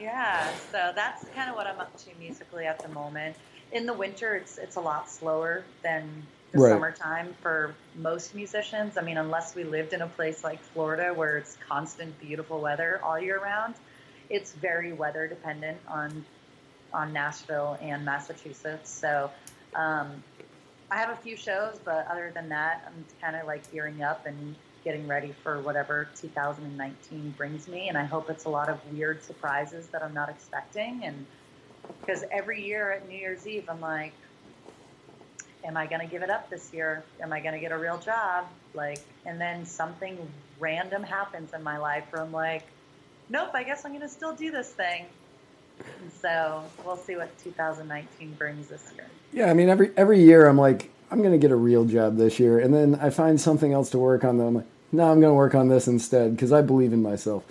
[0.00, 3.36] Yeah, so that's kind of what I'm up to musically at the moment.
[3.72, 6.70] In the winter, it's it's a lot slower than the Right.
[6.70, 8.96] summertime for most musicians.
[8.96, 13.00] I mean, unless we lived in a place like Florida where it's constant beautiful weather
[13.04, 13.74] all year round,
[14.30, 16.24] it's very weather dependent on
[16.92, 18.90] on Nashville and Massachusetts.
[18.90, 19.30] So
[19.74, 20.24] um,
[20.90, 24.26] I have a few shows, but other than that, I'm kind of like gearing up
[24.26, 27.88] and getting ready for whatever 2019 brings me.
[27.88, 31.04] And I hope it's a lot of weird surprises that I'm not expecting.
[31.04, 31.26] And
[32.00, 34.12] because every year at New Year's Eve, I'm like,
[35.64, 37.04] am I going to give it up this year?
[37.20, 38.46] Am I going to get a real job?
[38.74, 40.18] Like, and then something
[40.58, 42.64] random happens in my life where I'm like,
[43.28, 45.06] nope, I guess I'm going to still do this thing.
[45.78, 49.06] And so we'll see what 2019 brings this year.
[49.32, 52.16] Yeah, I mean, every every year I'm like, I'm going to get a real job
[52.16, 54.38] this year, and then I find something else to work on.
[54.38, 57.02] Then I'm like, no, I'm going to work on this instead because I believe in
[57.02, 57.44] myself.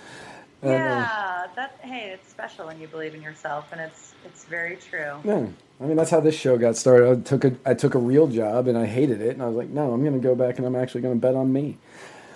[0.67, 1.09] And, yeah,
[1.47, 5.19] uh, that hey, it's special when you believe in yourself, and it's it's very true.
[5.23, 5.45] Yeah,
[5.81, 7.09] I mean that's how this show got started.
[7.09, 9.55] I took a I took a real job and I hated it, and I was
[9.55, 11.77] like, no, I'm going to go back and I'm actually going to bet on me.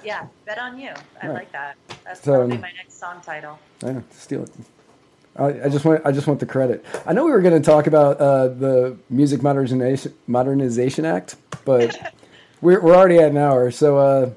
[0.04, 0.94] Yeah, bet on you.
[1.22, 1.32] I yeah.
[1.34, 1.76] like that.
[2.04, 3.60] That's so, probably my next song title.
[3.84, 4.52] Yeah, steal it.
[5.36, 6.86] I, I, just want I just want the credit.
[7.06, 12.14] I know we were going to talk about uh, the Music Modernization Modernization Act, but
[12.62, 13.98] we're we're already at an hour, so.
[13.98, 14.32] Uh,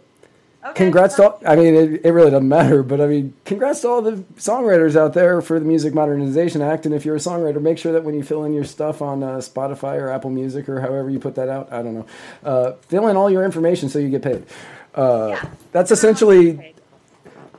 [0.65, 3.83] Okay, congrats to all, I mean, it, it really doesn't matter, but I mean, congrats
[3.83, 6.87] to all the songwriters out there for the Music Modernization Act.
[6.87, 9.23] And if you're a songwriter, make sure that when you fill in your stuff on
[9.23, 12.07] uh, Spotify or Apple Music or however you put that out, I don't know,
[12.45, 14.47] uh, fill in all your information so you get paid.
[14.95, 15.51] Uh, yeah.
[15.73, 16.75] That's essentially.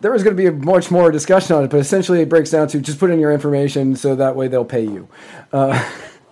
[0.01, 2.51] There was going to be a much more discussion on it, but essentially it breaks
[2.51, 5.08] down to just put in your information so that way they'll pay you.
[5.53, 5.82] Uh,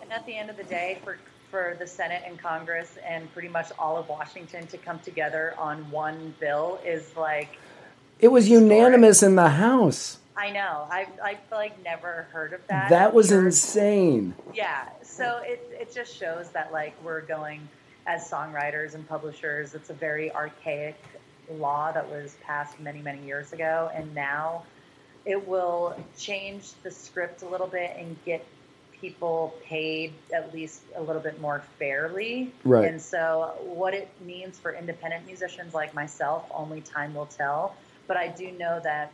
[0.01, 1.17] and at the end of the day, for
[1.53, 5.91] for the Senate and Congress and pretty much all of Washington to come together on
[5.91, 7.59] one bill is like.
[8.19, 10.17] It was unanimous in the House.
[10.35, 10.87] I know.
[10.89, 12.89] I I like never heard of that.
[12.89, 14.33] That was insane.
[14.55, 14.89] Yeah.
[15.03, 17.69] So it it just shows that like we're going
[18.07, 19.75] as songwriters and publishers.
[19.75, 20.95] It's a very archaic
[21.51, 24.63] law that was passed many many years ago, and now
[25.23, 28.43] it will change the script a little bit and get
[29.03, 32.53] people paid at least a little bit more fairly.
[32.63, 32.87] Right.
[32.87, 37.75] And so, what it means for independent musicians like myself, only time will tell.
[38.07, 39.13] But I do know that,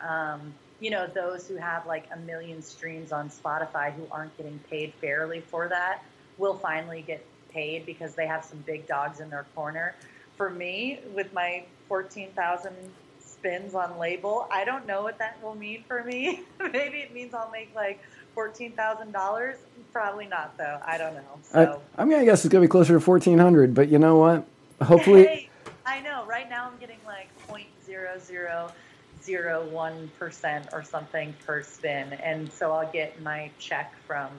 [0.00, 4.58] um, you know, those who have like a million streams on Spotify who aren't getting
[4.70, 6.02] paid fairly for that
[6.38, 9.94] will finally get paid because they have some big dogs in their corner.
[10.38, 12.72] For me, with my 14,000
[13.18, 16.40] spins on label, I don't know what that will mean for me.
[16.58, 18.00] Maybe it means I'll make like
[18.34, 19.56] fourteen thousand dollars?
[19.92, 20.78] Probably not, though.
[20.84, 21.22] I don't know.
[21.42, 23.74] So I, am gonna guess it's gonna be closer to fourteen hundred.
[23.74, 24.46] But you know what?
[24.82, 25.48] Hopefully, hey,
[25.84, 26.24] I know.
[26.26, 28.72] Right now, I'm getting like point zero zero
[29.22, 34.30] zero one percent or something per spin, and so I'll get my check from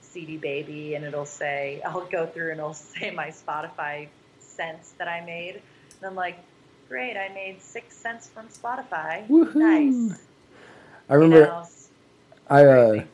[0.00, 4.08] CD Baby, and it'll say I'll go through and it'll say my Spotify
[4.40, 5.56] cents that I made,
[6.00, 6.38] and I'm like,
[6.88, 9.26] great, I made six cents from Spotify.
[9.26, 9.54] Woohoo.
[9.54, 10.20] Nice.
[11.08, 11.38] I remember.
[11.38, 11.66] You know,
[12.48, 13.04] I uh,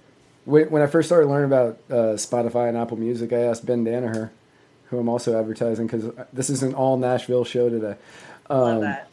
[0.48, 4.30] when I first started learning about uh, Spotify and Apple Music, I asked Ben Danaher,
[4.86, 7.96] who I'm also advertising because this is an all Nashville show today.
[8.48, 9.08] Um, Love that.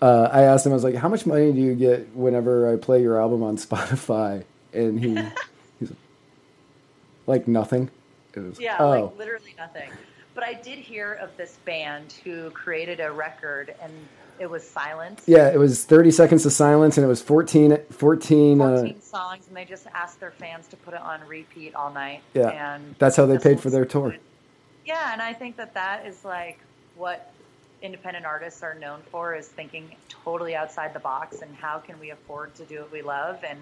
[0.00, 2.76] Uh, I asked him, I was like, "How much money do you get whenever I
[2.76, 5.18] play your album on Spotify?" And he,
[5.78, 5.92] he's
[7.26, 7.90] like, "Nothing."
[8.34, 8.88] Was, yeah, oh.
[8.88, 9.90] like literally nothing.
[10.34, 13.92] But I did hear of this band who created a record and
[14.38, 15.22] it was silence.
[15.26, 19.46] Yeah, it was 30 seconds of silence, and it was 14, 14, 14 uh, songs,
[19.48, 22.22] and they just asked their fans to put it on repeat all night.
[22.34, 24.16] Yeah, and that's how they paid for their tour.
[24.84, 26.58] Yeah, and I think that that is like
[26.96, 27.32] what
[27.82, 32.10] independent artists are known for is thinking totally outside the box and how can we
[32.10, 33.58] afford to do what we love and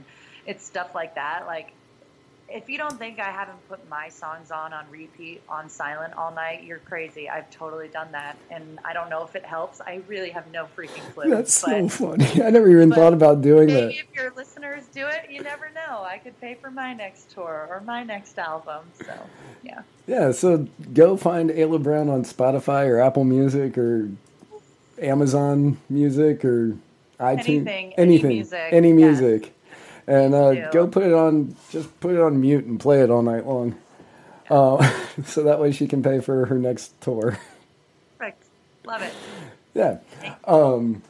[0.46, 1.72] it's stuff like that like
[2.52, 6.32] if you don't think I haven't put my songs on on repeat on silent all
[6.32, 7.28] night, you're crazy.
[7.28, 9.80] I've totally done that, and I don't know if it helps.
[9.80, 11.30] I really have no freaking clue.
[11.30, 12.42] That's but, so funny.
[12.42, 13.86] I never even thought about doing maybe that.
[13.86, 16.02] Maybe if your listeners do it, you never know.
[16.02, 18.84] I could pay for my next tour or my next album.
[19.04, 19.14] So
[19.62, 19.82] yeah.
[20.06, 20.32] Yeah.
[20.32, 24.10] So go find Ayla Brown on Spotify or Apple Music or
[25.00, 26.76] Amazon Music or
[27.18, 27.38] iTunes.
[27.48, 27.92] Anything.
[27.94, 27.96] Anything.
[27.98, 28.68] Any music.
[28.72, 29.42] Any music.
[29.42, 29.52] Yes
[30.06, 31.56] and uh, go put it on.
[31.70, 33.76] Just put it on mute and play it all night long.
[34.50, 34.90] Uh,
[35.24, 37.38] so that way she can pay for her next tour.
[38.18, 38.44] Perfect.
[38.84, 39.14] Love it.
[39.74, 39.98] Yeah.
[40.44, 41.02] Um,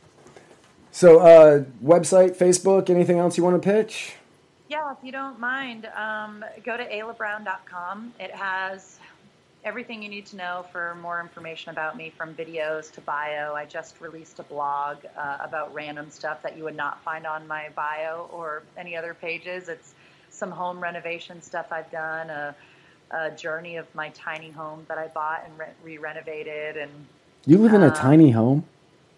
[0.91, 4.15] so uh, website, Facebook, anything else you want to pitch?
[4.69, 8.15] Yeah, if you don't mind, um, go to aylabrown.com.
[8.21, 8.99] It has
[9.65, 13.55] everything you need to know for more information about me from videos to bio.
[13.55, 17.47] I just released a blog uh, about random stuff that you would not find on
[17.47, 19.69] my bio or any other pages.
[19.69, 19.95] It's
[20.31, 22.55] some home renovation stuff I've done, a,
[23.13, 26.77] a journey of my tiny home that I bought and re renovated.
[26.77, 26.91] And
[27.47, 28.65] you live in a um, tiny home.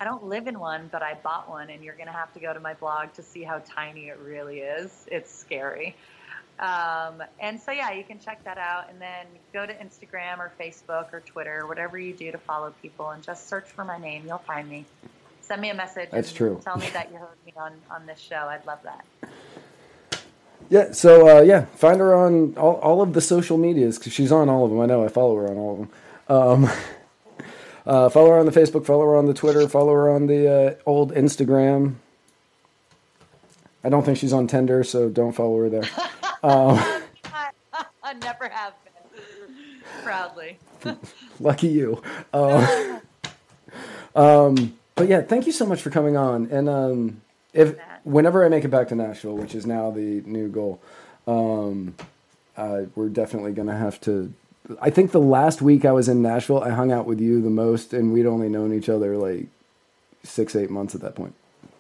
[0.01, 2.40] I don't live in one, but I bought one, and you're going to have to
[2.40, 5.07] go to my blog to see how tiny it really is.
[5.11, 5.97] It's scary.
[6.59, 10.52] Um, and so, yeah, you can check that out and then go to Instagram or
[10.61, 14.24] Facebook or Twitter, whatever you do to follow people, and just search for my name.
[14.26, 14.84] You'll find me.
[15.40, 16.11] Send me a message.
[16.11, 16.61] That's true.
[16.64, 18.46] Tell me that you heard me on, on this show.
[18.48, 19.05] I'd love that.
[20.70, 24.32] Yeah, so uh, yeah, find her on all, all of the social medias because she's
[24.32, 24.80] on all of them.
[24.80, 26.66] I know I follow her on all of them.
[26.66, 26.70] Um,
[27.86, 30.50] uh, follow her on the Facebook, follow her on the Twitter, follow her on the
[30.50, 31.96] uh, old Instagram.
[33.82, 35.84] I don't think she's on Tinder, so don't follow her there.
[36.45, 36.78] Um,
[38.03, 38.92] I never have been.
[40.03, 40.59] Proudly.
[41.40, 42.03] lucky you.
[42.34, 43.01] Uh,
[44.14, 46.47] um, but yeah, thank you so much for coming on.
[46.51, 47.22] And um,
[47.55, 50.80] if whenever I make it back to Nashville, which is now the new goal,
[51.26, 51.95] um,
[52.59, 54.32] uh, we're definitely going to have to.
[54.82, 57.51] I think the last week I was in Nashville, I hung out with you the
[57.51, 59.47] most, and we'd only known each other like
[60.24, 61.34] six, eight months at that point.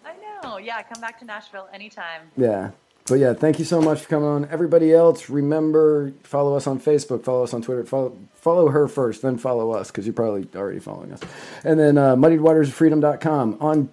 [0.06, 0.56] I know.
[0.56, 2.22] Yeah, come back to Nashville anytime.
[2.36, 2.70] Yeah.
[3.06, 4.48] But yeah, thank you so much for coming on.
[4.50, 9.20] Everybody else, remember, follow us on Facebook, follow us on Twitter, follow, follow her first,
[9.20, 11.20] then follow us because you're probably already following us.
[11.64, 13.58] And then uh, muddiedwatersfreedom.com.
[13.60, 13.90] On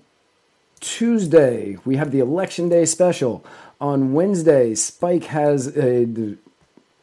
[0.80, 3.44] Tuesday, we have the Election Day special.
[3.82, 6.38] On Wednesday, Spike has a d-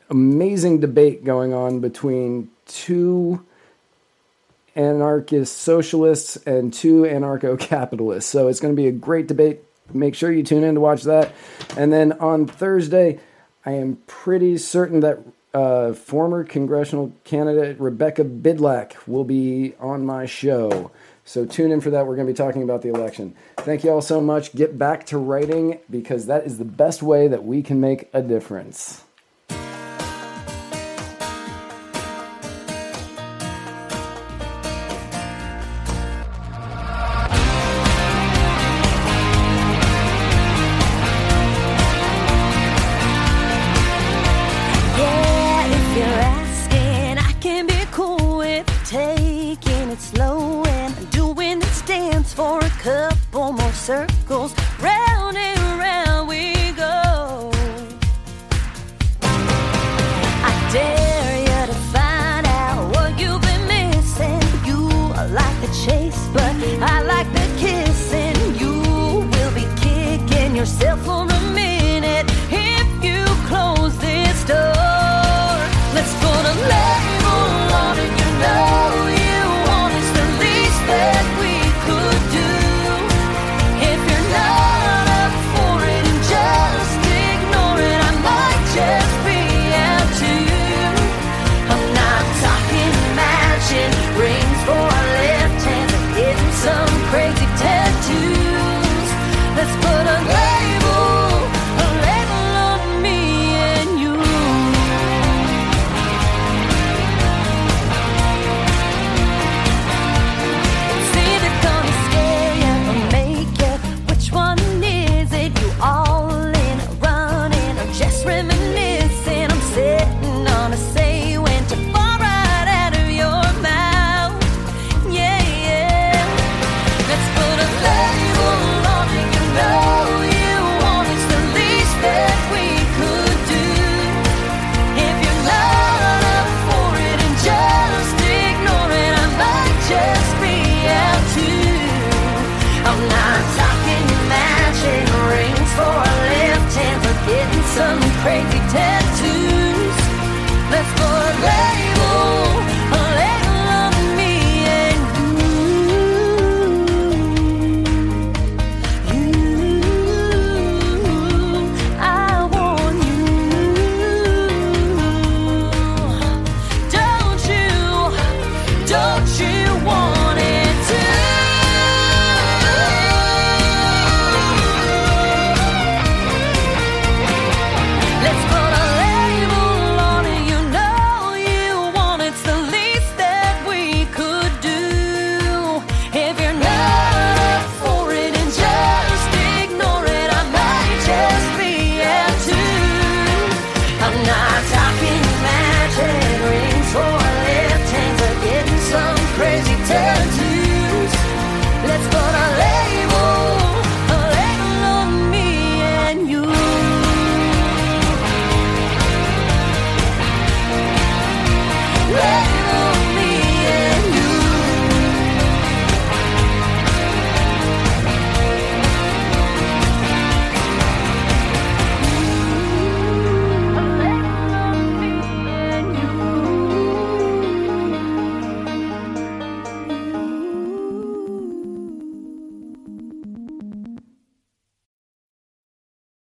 [0.09, 3.45] amazing debate going on between two
[4.75, 8.31] anarchist socialists and two anarcho capitalists.
[8.31, 9.61] So it's going to be a great debate.
[9.93, 11.33] Make sure you tune in to watch that.
[11.77, 13.21] And then on Thursday,
[13.65, 15.19] I am pretty certain that
[15.55, 20.91] uh, former congressional candidate Rebecca Bidlack will be on my show.
[21.25, 22.07] So tune in for that.
[22.07, 23.35] We're going to be talking about the election.
[23.59, 24.55] Thank you all so much.
[24.55, 28.23] Get back to writing because that is the best way that we can make a
[28.23, 29.05] difference.